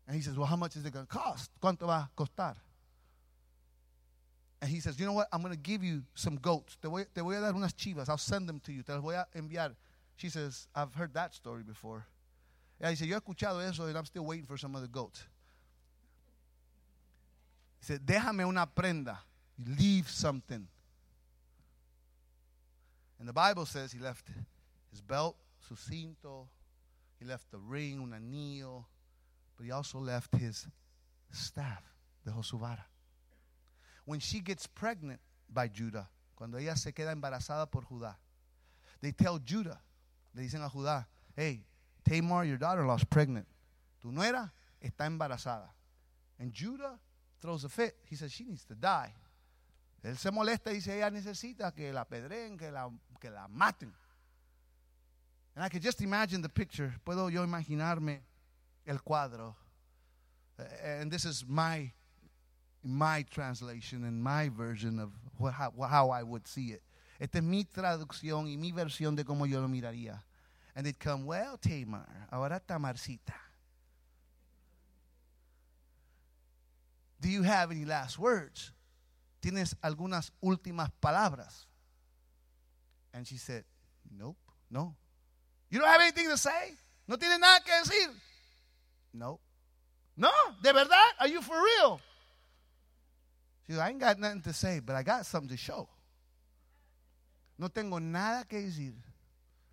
[0.08, 1.52] And he says, well, how much is it going to cost?
[1.62, 2.56] ¿Cuánto va a costar?
[4.62, 5.28] And he says, you know what?
[5.34, 6.78] I'm going to give you some goats.
[6.82, 8.10] Te voy, te voy a dar unas chivas.
[8.10, 8.84] I'll send them to you.
[8.84, 9.74] Te las voy a enviar.
[10.18, 12.06] She says, I've heard that story before.
[12.80, 15.24] Ella dice, yo he escuchado eso and I'm still waiting for some of the goats.
[17.82, 19.20] Dice, déjame una prenda.
[19.58, 20.68] Leave something.
[23.20, 24.28] And the Bible says he left
[24.92, 25.36] his belt,
[25.68, 26.48] su cinto.
[27.20, 28.86] He left the ring, un anillo.
[29.58, 30.68] But he also left his
[31.32, 31.84] staff,
[32.26, 32.86] dejó su vara.
[34.06, 38.16] When she gets pregnant by Judah, cuando ella se queda embarazada por Judá,
[39.02, 39.80] they tell Judah,
[40.34, 41.62] le dicen a Judá, hey,
[42.04, 43.46] Tamar, your daughter-in-law is pregnant.
[44.02, 44.52] Tu nuera
[44.84, 45.70] está embarazada.
[46.40, 46.98] And Judah
[47.42, 47.96] throws a fit.
[48.10, 49.14] He says, she needs to die.
[50.04, 53.92] Él se molesta y dice, ella necesita que la pedreen, que la, que la maten.
[55.56, 56.94] And I could just imagine the picture.
[57.06, 58.20] Puedo yo imaginarme
[58.88, 59.56] el cuadro.
[60.58, 61.92] Uh, And this is my
[62.84, 65.12] my translation and my version of
[65.54, 66.82] how, how I would see it.
[67.20, 70.20] Esta es mi traducción y mi versión de cómo yo lo miraría.
[70.76, 73.34] And they'd come, well, Tamar, ahora Tamarcita.
[77.22, 78.74] Do you have any last words?
[79.42, 81.68] ¿Tienes algunas últimas palabras?
[83.14, 83.64] And she said,
[84.12, 84.38] nope,
[84.70, 84.96] no.
[85.70, 86.76] You don't have anything to say?
[87.08, 88.10] ¿No tienes nada que decir?
[89.14, 89.40] No.
[90.18, 90.32] No,
[90.62, 91.14] de verdad?
[91.20, 92.02] Are you for real?
[93.68, 95.88] She said, I ain't got nothing to say, but I got something to show.
[97.58, 98.94] No tengo nada que decir,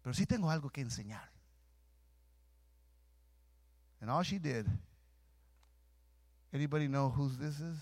[0.03, 1.27] pero sí tengo algo que enseñar.
[4.01, 4.67] And all she did,
[6.53, 7.77] anybody know who this is?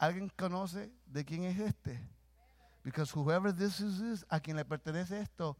[0.00, 1.98] ¿Alguien conoce de quién es este?
[2.84, 5.56] Because whoever this is, is a quien le pertenece esto,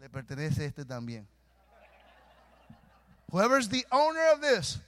[0.00, 1.26] le pertenece este también.
[3.30, 4.78] Whoever's the owner of this,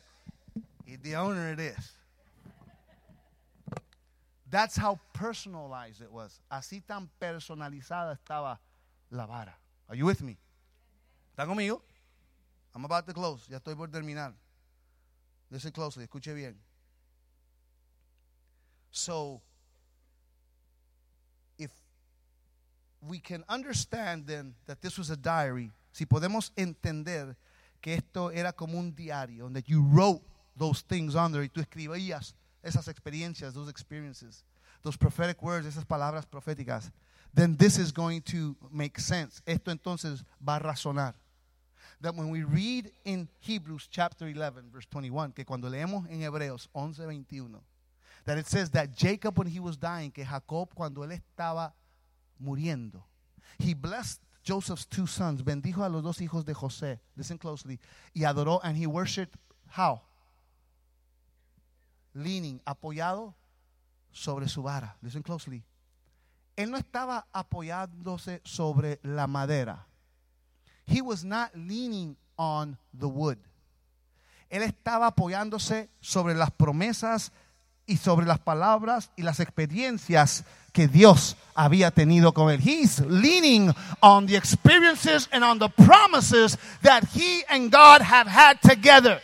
[1.03, 1.93] the owner of this.
[4.49, 6.41] That's how personalized it was.
[6.51, 8.59] Así tan personalizada estaba
[9.11, 9.55] la vara.
[9.89, 10.39] Are you with me?
[11.37, 11.83] ¿Están conmigo?
[12.75, 13.47] I'm about to close.
[13.49, 14.33] Ya estoy por terminar.
[15.51, 16.05] Listen closely.
[16.05, 16.57] Escuche bien.
[18.91, 19.43] So,
[21.59, 21.71] if
[23.01, 27.37] we can understand then that this was a diary, si podemos entender
[27.81, 30.23] que esto era como un diario, that you wrote
[30.57, 34.45] those things on there y tú escribías esas experiencias, those experiences,
[34.83, 36.91] those prophetic words, esas palabras proféticas,
[37.35, 39.43] then this is going to make sense.
[39.47, 41.15] Esto entonces va a razonar.
[42.01, 46.69] That when we read in Hebrews chapter 11, verse 21, que cuando leemos en Hebreos
[46.75, 47.61] 11, 21,
[48.27, 51.73] that it says that Jacob when he was dying, que Jacob cuando él estaba
[52.43, 53.03] muriendo,
[53.59, 57.81] he blessed Joseph's two sons, bendijo a los dos hijos de José, listen closely,
[58.15, 60.03] y adoró, and he worshiped how?
[62.15, 63.35] Leaning, apoyado
[64.13, 65.65] sobre su vara, listen closely.
[66.57, 69.87] Él no estaba apoyándose sobre la madera.
[70.87, 73.39] He was not leaning on the wood.
[74.51, 77.33] Él estaba apoyándose sobre las promesas
[77.87, 82.61] y sobre las palabras y las experiencias que Dios había tenido con él.
[82.61, 88.61] He's leaning on the experiences and on the promises that he and God have had
[88.61, 89.21] together.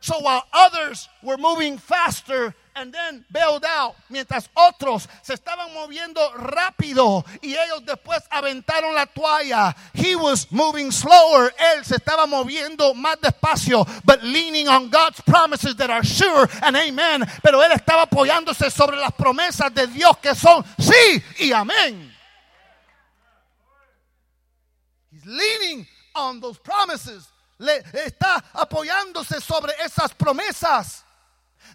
[0.00, 6.20] So while others were moving faster and then bailed out, mientras otros se estaban moviendo
[6.34, 11.52] rápido y ellos después aventaron la toalla, he was moving slower.
[11.58, 16.76] Él se estaba moviendo más despacio, but leaning on God's promises that are sure and
[16.76, 17.26] amen.
[17.42, 22.12] Pero él estaba apoyándose sobre las promesas de Dios que son sí y amén.
[25.10, 31.05] He's leaning on those promises le está apoyándose sobre esas promesas.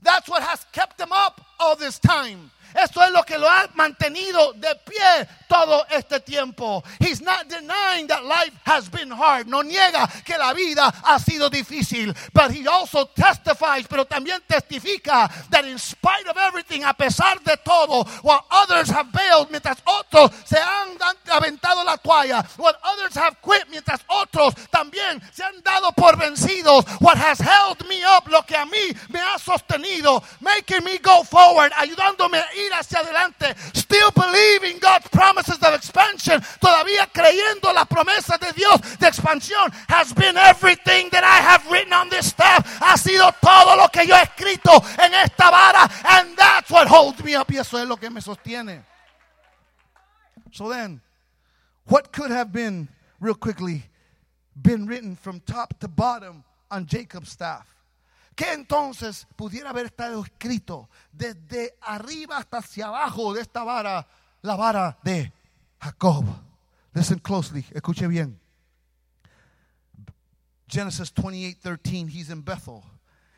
[0.02, 2.52] That's what has kept them up all this time.
[2.74, 6.84] Esto es lo que lo ha mantenido de pie todo este tiempo.
[7.00, 9.48] He's not denying that life has been hard.
[9.48, 12.16] No niega que la vida ha sido difícil.
[12.34, 17.58] But he also testifies, pero también testifica that in spite of everything, a pesar de
[17.64, 20.98] todo, while others have bailed, mientras otros se han
[21.30, 26.86] aventado la toalla, while others have quit, mientras otros también se han dado por vencidos,
[27.02, 31.24] what has held me up, lo que a mí me ha sostenido, making me go
[31.24, 37.88] forward, ayudándome a ir hacia adelante, still believing God's promises of expansion, todavía creyendo las
[37.88, 42.66] promesas de Dios de expansión, has been everything that I have written on this staff.
[42.80, 45.90] Ha sido todo lo que yo he escrito en esta vara,
[46.20, 47.50] and that's what holds me up.
[47.52, 48.84] Y eso es lo que me sostiene.
[50.52, 51.02] So then,
[51.86, 52.88] what could have been,
[53.20, 53.84] real quickly,
[54.62, 57.71] been written from top to bottom on Jacob's staff?
[58.42, 64.08] ¿Qué entonces pudiera haber estado escrito desde arriba hasta hacia abajo de esta vara,
[64.42, 65.32] la vara de
[65.80, 66.26] Jacob?
[66.92, 68.40] Listen closely, escuche bien.
[70.68, 72.82] Genesis 28, 13, he's in Bethel.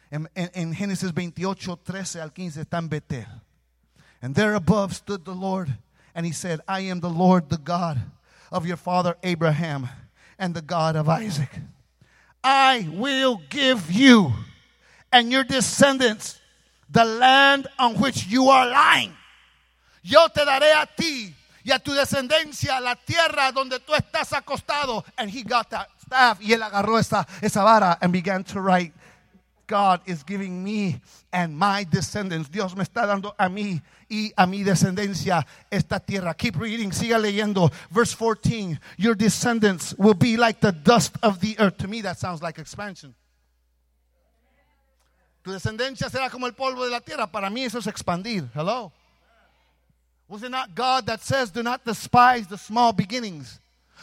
[0.10, 3.28] En, en, en Génesis 28, 13 al 15 está en Betel.
[4.22, 5.80] And there above stood the Lord,
[6.16, 8.00] and he said, I am the Lord, the God
[8.54, 9.90] of your father Abraham,
[10.40, 11.50] and the God of Isaac.
[12.42, 14.32] I will give you
[15.14, 16.40] and your descendants
[16.90, 19.16] the land on which you are lying.
[20.02, 21.34] Yo te daré a ti
[21.64, 25.06] y a tu descendencia la tierra donde tú estás acostado.
[25.18, 28.92] And he got that staff y él agarró esa, esa vara and began to write.
[29.66, 31.00] God is giving me
[31.32, 32.50] and my descendants.
[32.50, 36.34] Dios me está dando a mí y a mi descendencia esta tierra.
[36.34, 37.72] Keep reading, siga leyendo.
[37.90, 38.78] Verse 14.
[38.98, 41.78] Your descendants will be like the dust of the earth.
[41.78, 43.16] To me, that sounds like expansion.
[45.44, 47.28] Tu descendencia será como el polvo de la tierra.
[47.28, 48.50] Para mí eso es expandir.
[48.56, 48.92] Hello.
[50.30, 53.60] Was it not God that says, do not despise the small beginnings?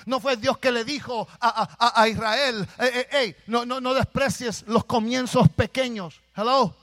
[0.07, 3.81] No fue Dios que le dijo a, a, a Israel, hey, hey, hey, no, no,
[3.81, 6.15] no desprecies los comienzos pequeños.
[6.35, 6.75] Hello.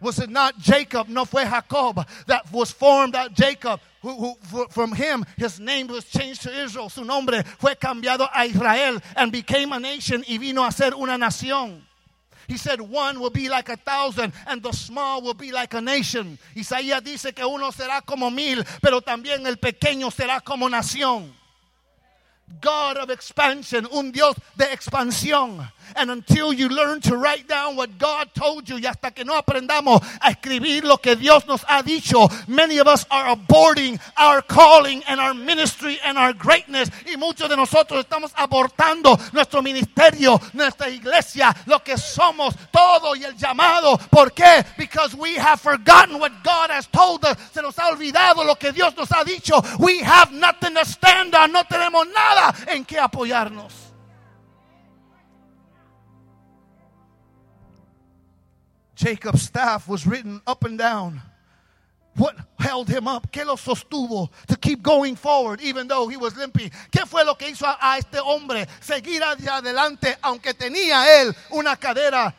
[0.00, 1.08] Was it not Jacob?
[1.08, 3.80] No fue Jacob that was formed out Jacob.
[4.00, 6.88] Who, who, from him, his name was changed to Israel.
[6.88, 11.18] Su nombre fue cambiado a Israel and became a nation y vino a ser una
[11.18, 11.82] nación.
[12.48, 15.82] He said, one will be like a thousand and the small will be like a
[15.82, 16.38] nation.
[16.56, 21.30] Isaías dice que uno será como mil, pero también el pequeño será como nación.
[22.60, 25.70] God of expansion, un Dios de expansión.
[25.96, 29.34] And until you learn to write down what God told you, y hasta que no
[29.34, 34.42] aprendamos a escribir lo que Dios nos ha dicho, many of us are aborting our
[34.42, 36.90] calling and our ministry and our greatness.
[37.06, 43.24] Y muchos de nosotros estamos abortando nuestro ministerio, nuestra iglesia, lo que somos, todo y
[43.24, 43.98] el llamado.
[44.10, 44.64] ¿Por qué?
[44.76, 47.36] Because we have forgotten what God has told us.
[47.52, 49.62] Se nos ha olvidado lo que Dios nos ha dicho.
[49.78, 51.52] We have nothing to stand on.
[51.52, 53.87] No tenemos nada en que apoyarnos.
[58.98, 61.22] Jacob's staff was written up and down.
[62.16, 63.30] What held him up?
[63.30, 66.72] ¿Qué lo sostuvo to keep going forward even though he was limping?
[66.90, 71.76] ¿Qué fue lo que hizo a, este hombre seguir hacia adelante aunque tenía él una
[71.76, 72.34] cadera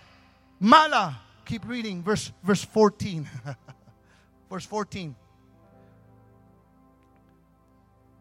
[0.60, 1.22] mala?
[1.46, 3.26] Keep reading verse verse 14.
[4.50, 5.16] verse 14.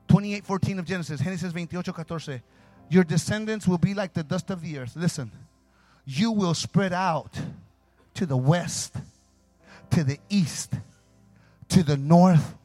[0.06, 2.40] 28 14 of Genesis, Genesis 28 14.
[2.88, 4.94] Your descendants will be like the dust of the earth.
[4.94, 5.32] Listen,
[6.06, 7.36] you will spread out
[8.18, 8.96] to the west,
[9.90, 10.72] to the east,
[11.68, 12.56] to the north,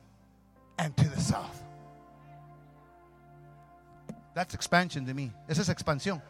[0.80, 1.64] and to the south.
[4.34, 5.32] That's expansion to me.
[5.48, 6.24] Esa es expansión.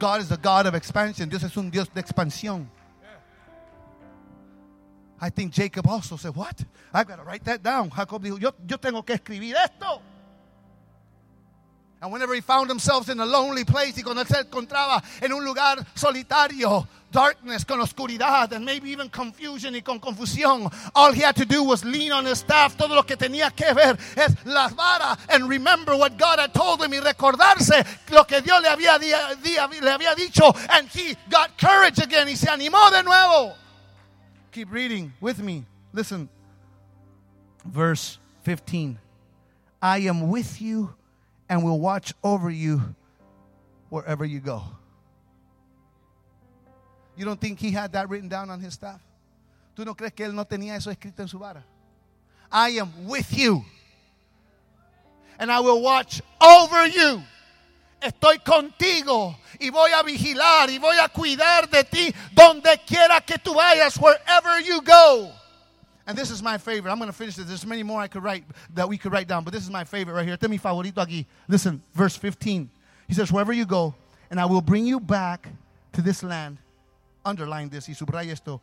[0.00, 1.28] God is the God of expansion.
[1.28, 2.66] Dios es un Dios de expansión.
[5.20, 6.64] I think Jacob also said, What?
[6.92, 7.90] I've got to write that down.
[7.90, 10.02] Jacob dijo, Yo, yo tengo que escribir esto.
[12.04, 15.42] And whenever he found himself in a lonely place, y cuando se encontraba en un
[15.42, 21.34] lugar solitario, darkness, con oscuridad, and maybe even confusion y con confusión, all he had
[21.34, 22.76] to do was lean on his staff.
[22.76, 26.82] Todo lo que tenía que ver es la vara and remember what God had told
[26.82, 30.54] him y recordarse lo que Dios le había, le había dicho.
[30.68, 33.54] And he got courage again y se animó de nuevo.
[34.52, 35.64] Keep reading with me.
[35.94, 36.28] Listen.
[37.64, 38.98] Verse 15.
[39.80, 40.94] I am with you
[41.48, 42.82] and will watch over you
[43.90, 44.62] wherever you go.
[47.16, 49.00] You don't think he had that written down on his staff?
[49.76, 51.64] ¿Tú no crees que él no tenía eso escrito en su vara?
[52.50, 53.64] I am with you
[55.38, 57.22] and I will watch over you
[58.04, 63.38] estoy contigo y voy a vigilar y voy a cuidar de ti donde quiera que
[63.38, 65.32] tú vayas, wherever you go.
[66.06, 66.90] And this is my favorite.
[66.90, 67.46] I'm going to finish this.
[67.46, 68.44] There's many more I could write
[68.74, 70.36] that we could write down, but this is my favorite right here.
[70.36, 71.26] Favorito aquí.
[71.48, 72.68] Listen, verse 15.
[73.08, 73.94] He says, Wherever you go,
[74.30, 75.48] and I will bring you back
[75.92, 76.58] to this land.
[77.24, 78.60] Underline this esto.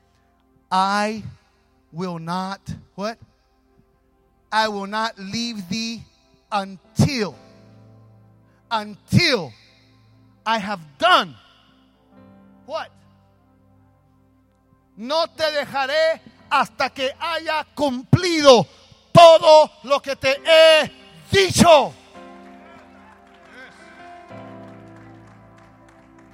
[0.72, 1.24] I
[1.92, 2.62] will not,
[2.96, 3.18] what?
[4.52, 6.04] I will not leave thee
[6.52, 7.36] until,
[8.70, 9.52] until
[10.46, 11.36] I have done
[12.72, 12.90] what?
[14.96, 16.22] No te dejaré
[16.52, 18.68] hasta que haya cumplido
[19.12, 20.92] todo lo que te he
[21.32, 21.94] dicho.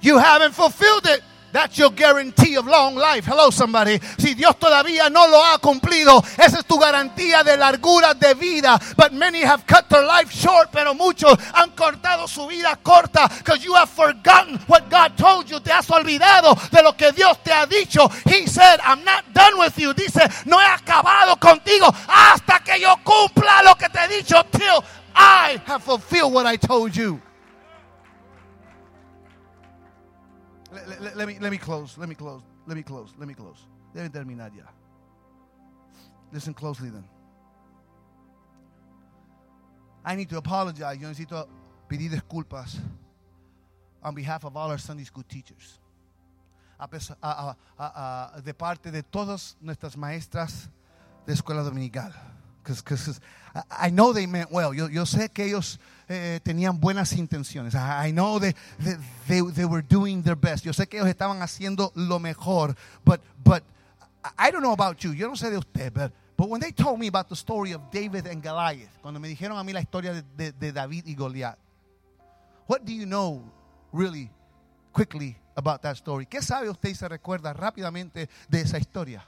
[0.00, 1.22] You haven't fulfilled it.
[1.50, 3.24] That's your guarantee of long life.
[3.24, 3.98] Hello, somebody.
[4.18, 8.78] Si Dios todavía no lo ha cumplido, esa es tu garantía de largura de vida.
[8.96, 13.64] But many have cut their life short, pero muchos han cortado su vida corta because
[13.64, 15.58] you have forgotten what God told you.
[15.60, 18.08] Te has olvidado de lo que Dios te ha dicho.
[18.26, 19.94] He said, I'm not done with you.
[19.94, 24.84] Dice, no he acabado contigo hasta que yo cumpla lo que te he dicho till
[25.14, 27.20] I have fulfilled what I told you.
[30.72, 31.96] Let, let- let me, let me close.
[31.98, 32.42] Let me close.
[32.66, 33.14] Let me close.
[33.18, 33.66] Let me close.
[33.94, 34.64] Deben terminar ya.
[36.32, 37.04] Listen closely then.
[40.04, 40.98] I need to apologize.
[41.00, 41.48] Yo necesito
[41.88, 42.78] pedir disculpas
[44.02, 45.80] on behalf of all our Sunday school teachers.
[46.78, 50.68] A pesa- a- a- de parte de todas nuestras maestras
[51.26, 52.12] de escuela dominical.
[52.62, 53.20] Because
[53.54, 54.74] I I know they meant well.
[54.74, 55.78] Yo, yo sé que ellos
[56.08, 57.74] eh, tenían buenas intenciones.
[57.74, 58.96] I, I know they, they,
[59.26, 60.64] they, they were doing their best.
[60.64, 62.74] Yo sé que ellos estaban haciendo lo mejor.
[63.04, 63.62] But, but
[64.38, 65.12] I don't know about you.
[65.12, 67.90] Yo no sé de usted, but, but when they told me about the story of
[67.90, 71.14] David and Goliath, cuando me dijeron a mí la historia de, de, de David y
[71.14, 71.58] Goliat,
[72.66, 73.42] what do you know
[73.92, 74.30] really
[74.92, 76.26] quickly about that story?
[76.26, 79.24] ¿Qué sabe usted y se recuerda rápidamente de esa historia?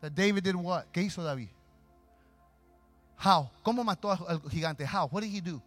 [0.00, 0.86] That David did what?
[0.92, 1.48] ¿Qué hizo David?
[3.22, 3.50] How?
[3.64, 4.84] ¿Cómo mató al gigante?
[4.84, 5.06] How?
[5.06, 5.62] What did he do?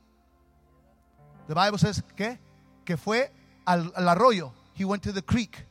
[1.47, 2.37] The Bible says, ¿qué?
[2.83, 3.31] Que fue
[3.65, 4.51] al, al arroyo.
[4.73, 5.65] He went to the creek,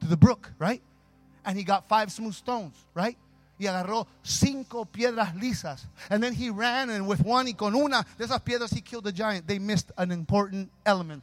[0.00, 0.82] to the brook, right?
[1.44, 3.16] And he got five smooth stones, right?
[3.58, 5.86] Y agarró cinco piedras lisas.
[6.10, 9.04] And then he ran and with one y con una de esas piedras he killed
[9.04, 9.46] the giant.
[9.46, 11.22] They missed an important element.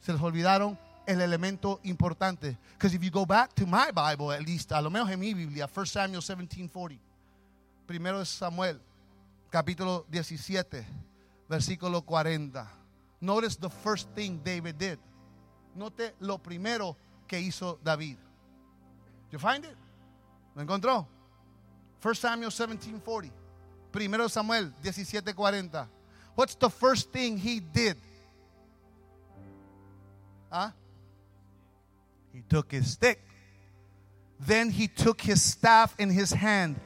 [0.00, 2.56] Se les olvidaron el elemento importante.
[2.78, 5.34] Because if you go back to my Bible, at least, a lo menos en mi
[5.34, 6.98] Biblia, 1 Samuel 17:40.
[7.86, 8.80] Primero de Samuel,
[9.56, 10.84] capítulo 17,
[11.48, 12.68] versículo 40.
[13.22, 14.98] Notice the first thing David did.
[15.74, 16.94] Note lo primero
[17.26, 18.18] que hizo David.
[19.32, 19.74] You find it?
[20.54, 21.06] ¿Lo encontró?
[22.02, 23.32] 1 Samuel 17:40.
[23.90, 25.88] Primero Samuel 17:40.
[26.34, 27.96] What's the first thing he did?
[30.52, 30.70] Huh?
[32.34, 33.22] He took his stick.
[34.38, 36.76] Then he took his staff in his hand,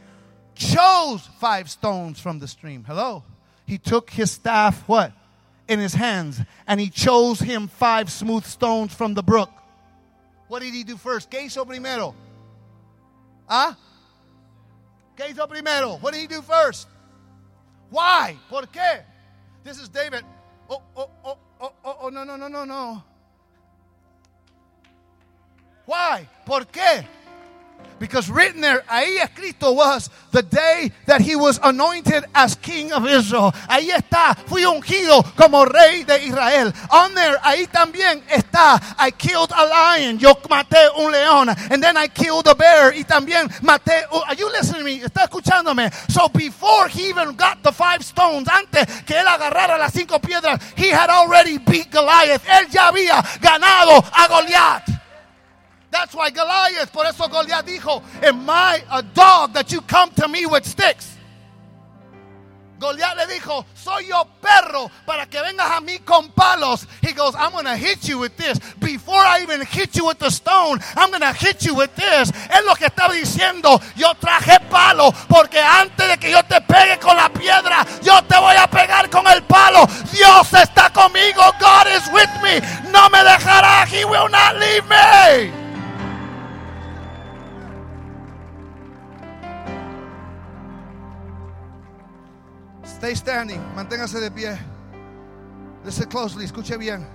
[0.61, 2.84] chose five stones from the stream.
[2.86, 3.24] Hello?
[3.66, 5.12] He took his staff, what?
[5.66, 9.50] In his hands, and he chose him five smooth stones from the brook.
[10.48, 11.30] What did he do first?
[11.30, 12.14] ¿Qué hizo primero?
[13.48, 13.76] ¿Ah?
[15.16, 15.98] ¿Qué hizo primero?
[16.00, 16.88] What did he do first?
[17.90, 18.36] Why?
[18.48, 19.02] ¿Por qué?
[19.64, 20.24] This is David.
[20.68, 23.02] Oh, oh, oh, oh, oh, oh, no, no, no, no, no.
[25.86, 26.28] Why?
[26.44, 27.06] ¿Por qué?
[28.01, 33.07] Because written there, ahí escrito was the day that he was anointed as king of
[33.07, 33.53] Israel.
[33.68, 36.72] Ahí está, fui ungido como rey de Israel.
[36.91, 40.18] On there, ahí también está, I killed a lion.
[40.18, 41.51] Yo maté un león.
[41.70, 42.95] And then I killed a bear.
[42.95, 44.03] Y también maté.
[44.11, 45.01] Are you listening to me?
[45.01, 45.93] ¿Está escuchándome?
[46.11, 50.59] So before he even got the five stones, antes que él agarrara las cinco piedras,
[50.74, 52.43] he had already beat Goliath.
[52.47, 54.99] Él ya había ganado a Goliath.
[55.91, 60.28] That's why Goliath, por eso Goliath dijo, Am I a dog that you come to
[60.28, 61.16] me with sticks?
[62.80, 66.86] Goliath le dijo, soy yo perro para que vengas a mí con palos.
[67.03, 68.59] He goes, I'm going to hit you with this.
[68.80, 72.30] Before I even hit you with the stone, I'm going to hit you with this.
[72.30, 76.99] Es lo que estaba diciendo, yo traje palo porque antes de que yo te pegue
[76.99, 79.86] con la piedra, yo te voy a pegar con el palo.
[80.11, 81.43] Dios está conmigo.
[81.61, 82.61] God is with me.
[82.91, 83.86] No me dejará.
[83.86, 85.59] He will not leave me.
[93.01, 93.61] Stay standing.
[93.74, 94.59] Manténgase de pie.
[95.82, 96.44] Listen closely.
[96.44, 97.07] Escuche bien.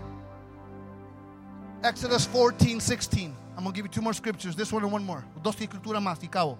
[1.83, 3.35] Exodus 14, 16.
[3.55, 4.55] I'm going to give you two more scriptures.
[4.55, 5.23] This one and one more.
[5.43, 6.57] Dos escrituras más y cabo.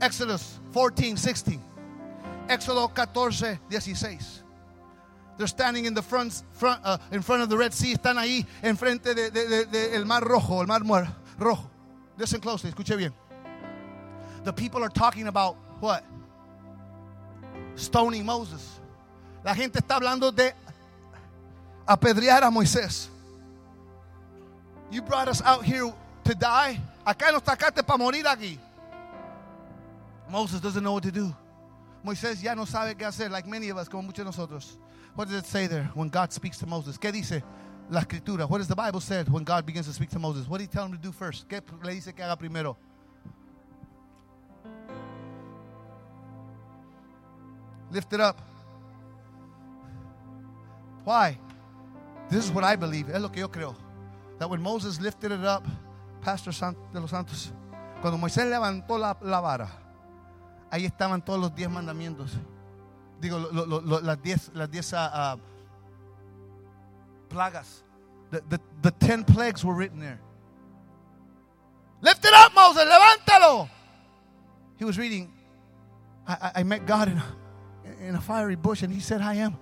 [0.00, 1.60] Exodus 14, 16.
[2.48, 4.44] Éxodo 14, 16.
[5.36, 7.96] They're standing in the front, front uh, in front of the Red Sea.
[7.96, 10.82] Están ahí enfrente del de, de, de, el mar rojo, el mar
[11.38, 11.68] rojo.
[12.16, 13.12] Listen closely, escuche bien.
[14.44, 16.04] The people are talking about what?
[17.78, 18.80] Stoning Moses.
[19.44, 20.52] La gente está hablando de
[21.86, 23.08] apedrear a Moisés.
[24.90, 25.92] You brought us out here
[26.24, 26.80] to die.
[27.06, 28.58] Acá nos sacaste para morir aquí.
[30.28, 31.34] Moses doesn't know what to do.
[32.04, 34.76] Moisés ya no sabe qué hacer, like many of us, como muchos de nosotros.
[35.14, 36.98] What does it say there when God speaks to Moses?
[36.98, 37.42] ¿Qué dice
[37.90, 38.48] la escritura?
[38.48, 40.48] What does the Bible say when God begins to speak to Moses?
[40.48, 41.48] What did he tell him to do first?
[41.48, 42.76] ¿Qué le dice que haga primero?
[47.90, 48.40] Lift it up.
[51.04, 51.38] Why?
[52.28, 53.08] This is what I believe.
[53.08, 53.74] Es lo que yo creo.
[54.38, 55.66] That when Moses lifted it up,
[56.20, 57.50] Pastor San- de los Santos,
[58.00, 59.68] cuando Moisés levantó la, la vara,
[60.70, 62.36] ahí estaban todos los diez mandamientos.
[63.20, 65.36] Digo, lo- lo- lo- las diez, las diez ah,
[67.28, 67.82] plagas.
[68.30, 70.20] The, the, the ten plagues were written there.
[72.02, 73.68] Lift it up, Moses, levántalo.
[74.78, 75.32] He was reading.
[76.26, 77.24] I, I- I met God in a,
[78.06, 79.56] in a fiery bush, and He said, I am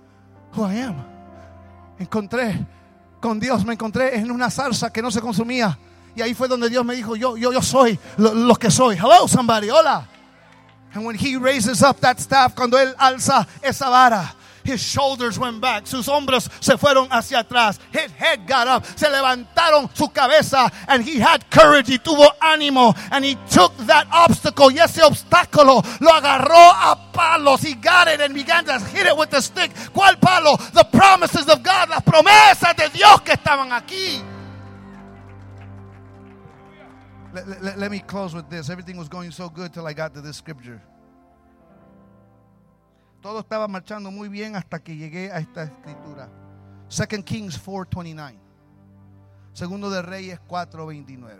[0.53, 0.95] who I am.
[1.99, 2.65] Encontré
[3.19, 5.77] con Dios, me encontré en una zarza que no se consumía.
[6.15, 8.95] Y ahí fue donde Dios me dijo, yo, yo, yo soy lo, lo que soy.
[8.95, 10.07] Hello, somebody, hola.
[10.93, 14.33] And when he raises up that staff, cuando él alza esa vara,
[14.67, 19.07] his shoulders went back, sus hombros se fueron hacia atrás, his head got up, se
[19.07, 24.69] levantaron su cabeza, and he had courage, y tuvo ánimo, and he took that obstacle,
[24.69, 29.17] y ese obstáculo lo agarró a palos, he got it and began to hit it
[29.17, 29.71] with the stick.
[29.93, 30.57] ¿Cuál palo?
[30.73, 34.21] The promises of God, las promesas de Dios que estaban aquí.
[37.33, 38.69] Let, let- let me close with this.
[38.69, 40.81] Everything was going so good till I got to this scripture.
[43.27, 46.29] Todo estaba marchando muy bien hasta que llegué a esta escritura.
[46.87, 48.39] 2 Kings 4:29.
[49.51, 51.35] Segundo de Reyes 4:29.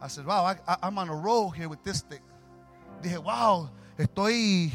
[0.00, 0.54] I said, wow,
[0.84, 2.22] I'm on a roll here with this stick.
[3.02, 3.68] Dije, wow,
[3.98, 4.72] estoy,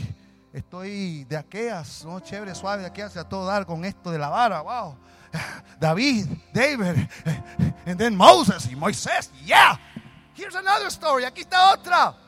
[0.51, 2.19] estoy de aquellas, ¿no?
[2.19, 4.97] Chévere, suave, de aquellas a todo dar con esto de la vara, wow.
[5.79, 7.07] David, David,
[7.85, 9.79] and then Moses y Moisés, yeah.
[10.35, 12.27] Here's another story, aquí está otra.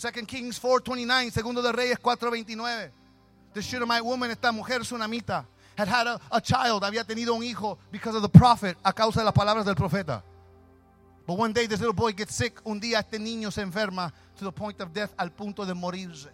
[0.00, 2.90] 2 Kings 4:29, segundo de Reyes 4:29.
[3.52, 5.44] The Shunammite woman, esta mujer sunamita,
[5.76, 9.18] had had a, a child, había tenido un hijo because of the prophet, a causa
[9.20, 10.22] de las palabras del profeta.
[11.26, 12.60] But one day this little boy gets sick.
[12.64, 16.28] Un día este niño se enferma to the point of death, al punto de morirse.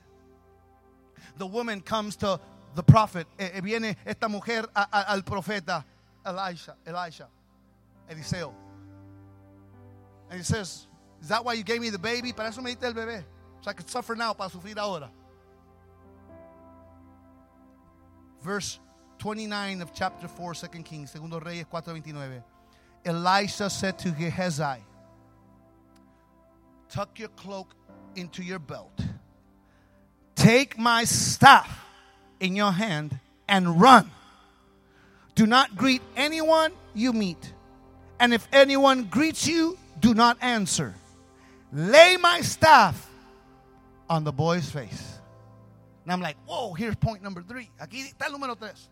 [1.39, 2.41] The woman comes to
[2.75, 3.27] the prophet.
[3.39, 5.85] Eh, eh, viene esta mujer a- a- al profeta
[6.25, 7.29] Elisha, Elisha,
[8.09, 8.53] Eliseo.
[10.31, 10.87] And he says,
[11.21, 12.33] Is that why you gave me the baby?
[12.33, 13.25] Para eso me diste el bebé.
[13.67, 15.11] I could suffer now, para sufrir ahora.
[18.43, 18.79] Verse
[19.19, 22.43] 29 of chapter 4, 2 Kings, Segundo Reyes 4:29.
[23.05, 24.83] Elisha said to Gehazi,
[26.89, 27.75] Tuck your cloak
[28.15, 29.01] into your belt.
[30.35, 31.85] Take my staff
[32.41, 34.11] in your hand and run.
[35.35, 37.53] Do not greet anyone you meet.
[38.19, 40.95] And if anyone greets you, do not answer.
[41.73, 43.06] Lay my staff
[44.09, 45.19] on the boy's face.
[46.05, 47.71] And I'm like, whoa, here's point number three.
[47.81, 48.89] Aquí está el número tres.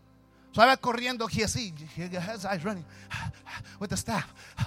[0.51, 1.73] So I va corriendo Gehazi.
[1.95, 2.85] Gehazi is running
[3.79, 4.33] with the staff.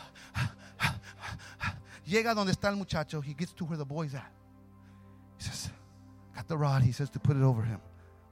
[2.06, 3.20] Llega donde está el muchacho.
[3.20, 4.30] He gets to where the boy's at.
[5.38, 5.70] He says,
[6.34, 6.82] got the rod.
[6.82, 7.80] He says to put it over him.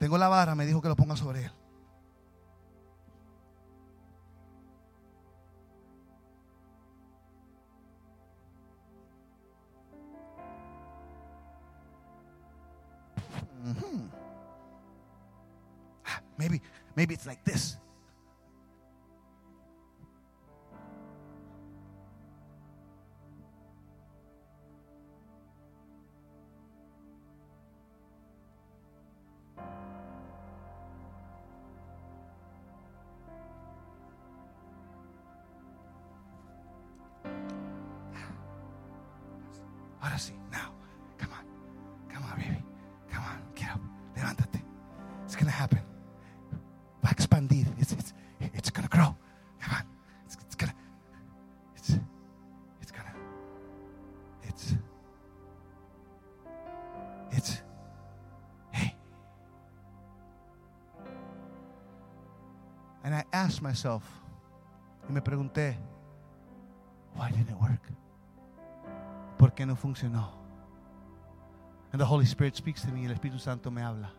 [0.01, 0.55] Tengo la vara.
[0.55, 1.51] Me dijo que lo ponga sobre él.
[13.65, 14.11] Mhm.
[16.39, 16.61] Maybe,
[16.95, 17.77] maybe it's like this.
[63.67, 64.05] Myself,
[65.09, 65.77] y me pregunté,
[67.17, 67.83] why didn't it work?
[69.37, 70.31] ¿Por qué no funcionó?
[71.91, 74.13] And the Holy Spirit speaks to me, y el Espíritu Santo me habla.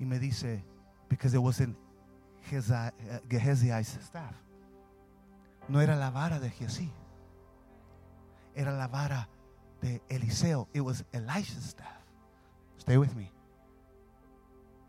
[0.00, 0.64] Y me dice,
[1.08, 1.76] because it wasn't
[2.50, 4.34] Gehazi's eh, staff.
[5.68, 6.90] No era la vara de Giezi.
[8.56, 9.28] Era la vara
[9.80, 10.66] de Eliseo.
[10.74, 12.02] It was Elisha's staff.
[12.78, 13.30] Stay with me.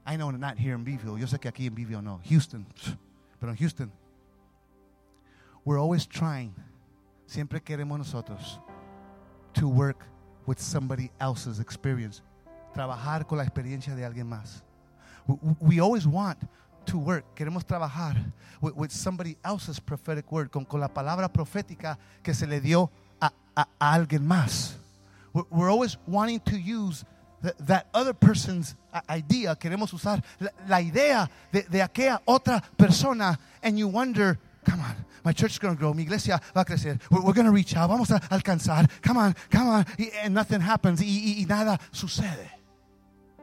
[0.03, 1.19] I know not here in Beeville.
[1.19, 2.19] Yo sé que aquí en Beeville no.
[2.27, 2.65] Houston.
[3.39, 3.91] Pero en Houston.
[5.65, 6.53] We're always trying.
[7.27, 8.59] Siempre queremos nosotros
[9.53, 10.05] to work
[10.45, 12.21] with somebody else's experience.
[12.73, 14.61] Trabajar con la experiencia de alguien más.
[15.27, 16.39] We, we always want
[16.85, 17.23] to work.
[17.35, 18.15] Queremos trabajar
[18.61, 20.51] with, with somebody else's prophetic word.
[20.51, 22.89] Con, con la palabra profética que se le dio
[23.21, 24.75] a, a, a alguien más.
[25.33, 27.05] We're, we're always wanting to use
[27.59, 28.75] that other person's
[29.09, 29.55] idea.
[29.55, 33.37] Queremos usar la, la idea de, de aquella otra persona.
[33.63, 35.93] And you wonder, come on, my church is going to grow.
[35.93, 36.99] Mi iglesia va a crecer.
[37.09, 37.89] We're, we're going to reach out.
[37.89, 38.89] Vamos a alcanzar.
[39.01, 39.85] Come on, come on.
[39.97, 41.01] Y, and nothing happens.
[41.01, 42.49] Y, y, y nada sucede.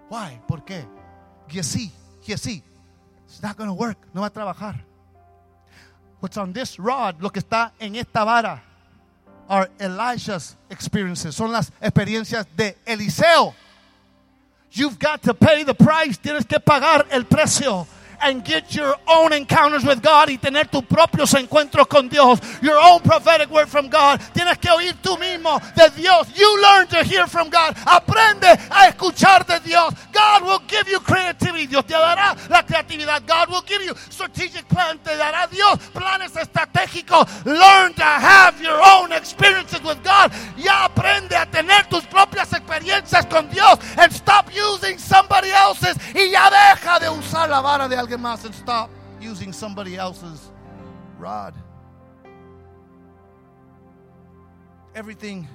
[0.09, 0.41] Why?
[0.47, 0.85] ¿Por qué?
[1.49, 1.91] Giezi,
[2.25, 2.63] Giezi.
[3.27, 3.99] It's not going to work.
[4.15, 4.81] No va a trabajar.
[6.21, 8.63] What's on this rod, lo que está en esta vara,
[9.49, 11.35] are Elisha's experiences.
[11.35, 13.55] Son las experiencias de Eliseo.
[14.77, 16.19] You've got to pay the price.
[16.19, 17.87] Tienes que pagar el precio.
[18.23, 22.41] And get your own encounters with God y tener tus propios encuentros con Dios.
[22.63, 24.21] Your own prophetic word from God.
[24.35, 26.29] Tienes que oír tú mismo de Dios.
[26.37, 27.77] You learn to hear from God.
[27.87, 29.95] Aprende a escuchar de Dios.
[30.13, 31.67] God will give you creativity.
[31.67, 33.27] Dios te dará la creatividad.
[33.27, 34.99] God will give you strategic plan.
[34.99, 37.45] Te dará Dios planes estratégicos.
[37.45, 40.33] Learn to have your own experiences with God.
[40.57, 43.79] Ya aprende a tener tus propias experiencias con Dios.
[43.97, 45.97] And stop using somebody else's.
[46.15, 48.45] Y ya deja de usar la vara de alguien más.
[48.45, 48.91] And stop
[49.21, 50.51] using somebody else's
[51.19, 51.55] rod.
[54.95, 55.47] Everything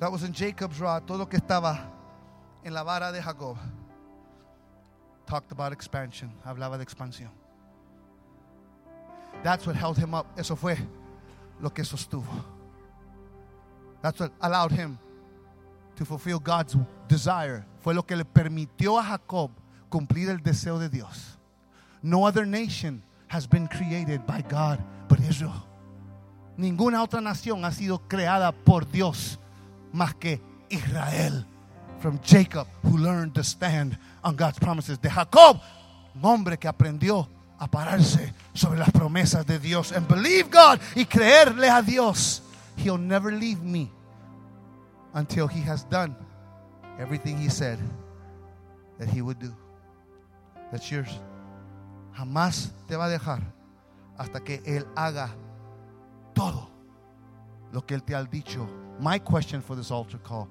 [0.00, 1.78] that was in Jacob's rod, todo lo que estaba
[2.64, 3.56] en la vara de Jacob,
[5.26, 6.32] talked about expansion.
[6.44, 7.30] Hablaba de expansión.
[9.42, 10.26] That's what held him up.
[10.38, 10.76] Eso fue
[11.60, 12.26] lo que sostuvo.
[14.02, 14.98] That's what allowed him
[15.96, 16.76] to fulfill God's
[17.08, 17.64] desire.
[17.80, 19.50] Fue lo que le permitió a Jacob
[19.88, 21.38] cumplir el deseo de Dios.
[22.02, 25.66] No other nation has been created by God but Israel.
[26.56, 29.38] Ninguna otra nación ha sido creada por Dios
[29.92, 31.44] más que Israel.
[32.00, 34.98] From Jacob, who learned to stand on God's promises.
[34.98, 35.60] De Jacob,
[36.14, 37.28] un hombre que aprendió
[37.58, 39.92] a pararse sobre las promesas de Dios.
[39.92, 42.42] And believe God y creerle a Dios.
[42.76, 43.90] He'll never leave me
[45.14, 46.14] until he has done
[46.98, 47.78] everything he said
[48.98, 49.54] that he would do.
[50.76, 51.20] That's yours.
[52.12, 53.40] Jamás te va a dejar
[54.18, 55.30] hasta que Él haga
[56.34, 56.68] todo
[57.72, 58.68] lo que Él te ha dicho.
[59.00, 60.48] My question for this altar call,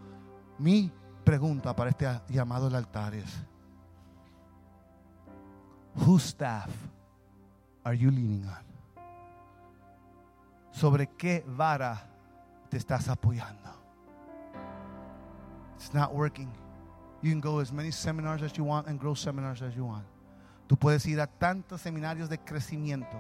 [0.58, 0.92] mi
[1.24, 3.32] pregunta para este llamado al altar es,
[5.94, 6.72] whose staff
[7.84, 8.66] are you leaning on?
[10.72, 12.02] ¿Sobre qué vara
[12.72, 13.70] te estás apoyando?
[15.76, 16.52] It's not working.
[17.22, 20.04] You can go as many seminars as you want and grow seminars as you want.
[20.68, 23.18] Tú puedes ir a tantos seminarios de crecimiento.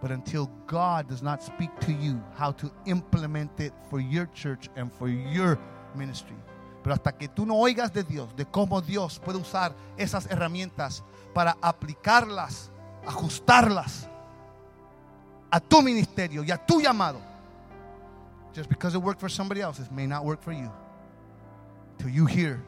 [0.00, 4.68] But until God does not speak to you how to implement it for your church
[4.76, 5.58] and for your
[5.94, 6.36] ministry.
[6.82, 11.02] Pero hasta que tú no oigas de Dios, de cómo Dios puede usar esas herramientas
[11.34, 12.70] para aplicarlas,
[13.06, 14.08] ajustarlas
[15.50, 17.20] a tu ministerio y a tu llamado.
[18.54, 20.70] Just because it worked for somebody else, it may not work for you.
[21.98, 22.62] Till you hear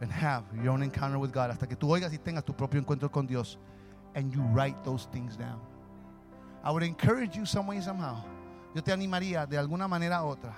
[0.00, 1.50] and have your own encounter with God.
[1.50, 3.58] Hasta que tú oigas y tengas tu propio encuentro con Dios.
[4.14, 5.60] And you write those things down.
[6.64, 8.22] I would encourage you some way, somehow.
[8.74, 10.54] Yo te animaría de alguna manera otra.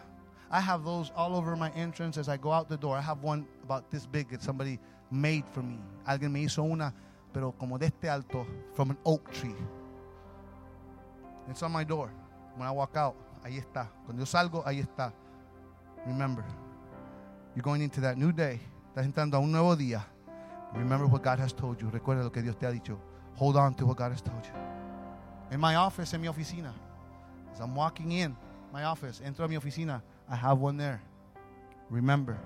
[0.51, 2.97] I have those all over my entrance as I go out the door.
[2.97, 4.79] I have one about this big that somebody
[5.11, 5.79] made for me.
[6.07, 6.93] Alguien me hizo una,
[7.33, 9.55] pero como de este alto, from an oak tree.
[11.49, 12.11] It's on my door.
[12.57, 13.89] When I walk out, ahí está.
[14.05, 15.13] Cuando yo salgo, ahí está.
[16.07, 16.45] Remember,
[17.55, 18.61] you're going into that new day.
[18.93, 20.05] Estás entrando a un nuevo día.
[20.75, 21.89] Remember what God has told you.
[21.91, 22.99] Recuerda lo que Dios te ha dicho.
[23.37, 24.53] Hold on to what God has told you.
[25.51, 26.75] In my office, en mi oficina,
[27.51, 28.37] as I'm walking in
[28.71, 31.01] my office, entro a mi oficina, I have one there.
[31.89, 32.39] Remember.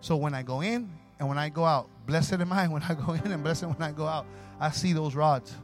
[0.00, 2.94] So when I go in and when I go out, blessed am I when I
[2.94, 4.26] go in and blessed when I go out.
[4.58, 5.54] I see those rods.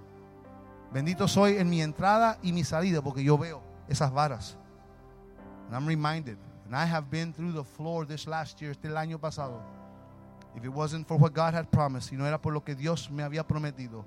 [0.95, 4.55] Bendito soy en mi entrada y mi salida porque yo veo esas varas.
[5.67, 9.19] And I'm reminded, and I have been through the floor this last year, este año
[9.19, 9.61] pasado.
[10.55, 13.11] If it wasn't for what God had promised, si no era por lo que Dios
[13.11, 14.05] me había prometido,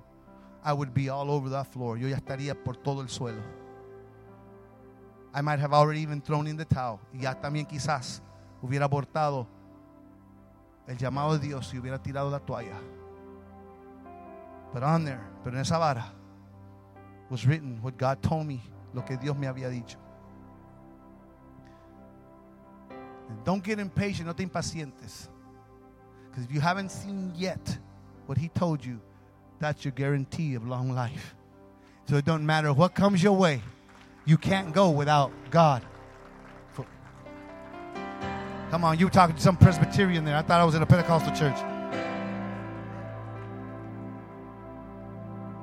[0.64, 1.98] I would be all over that floor.
[1.98, 3.42] Yo ya estaría por todo el suelo.
[5.34, 7.00] I might have already even thrown in the towel.
[7.14, 8.22] Y ya también quizás
[8.62, 9.48] hubiera abortado
[10.88, 12.80] el llamado de Dios y hubiera tirado la toalla.
[14.74, 16.14] But on there, pero en esa vara
[17.30, 18.62] was written what God told me,
[18.94, 19.98] lo que Dios me había dicho.
[23.44, 25.30] Don't get impatient, no te impacientes.
[26.36, 27.78] Because if you haven't seen yet
[28.26, 29.00] what He told you,
[29.60, 31.34] that's your guarantee of long life.
[32.10, 33.62] So it don't matter what comes your way,
[34.26, 35.82] you can't go without God.
[38.70, 40.36] Come on, you were talking to some Presbyterian there.
[40.36, 41.56] I thought I was in a Pentecostal church.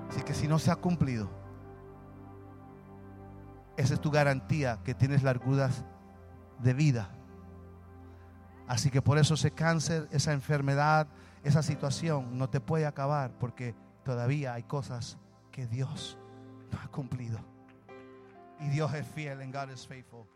[0.08, 1.28] Así que si no se ha cumplido,
[3.76, 5.84] esa es tu garantía que tienes larguras
[6.62, 7.10] de vida.
[8.72, 11.06] Así que por eso ese cáncer, esa enfermedad,
[11.44, 15.18] esa situación no te puede acabar porque todavía hay cosas
[15.50, 16.16] que Dios
[16.72, 17.38] no ha cumplido.
[18.60, 20.26] Y Dios es fiel and God is faithful.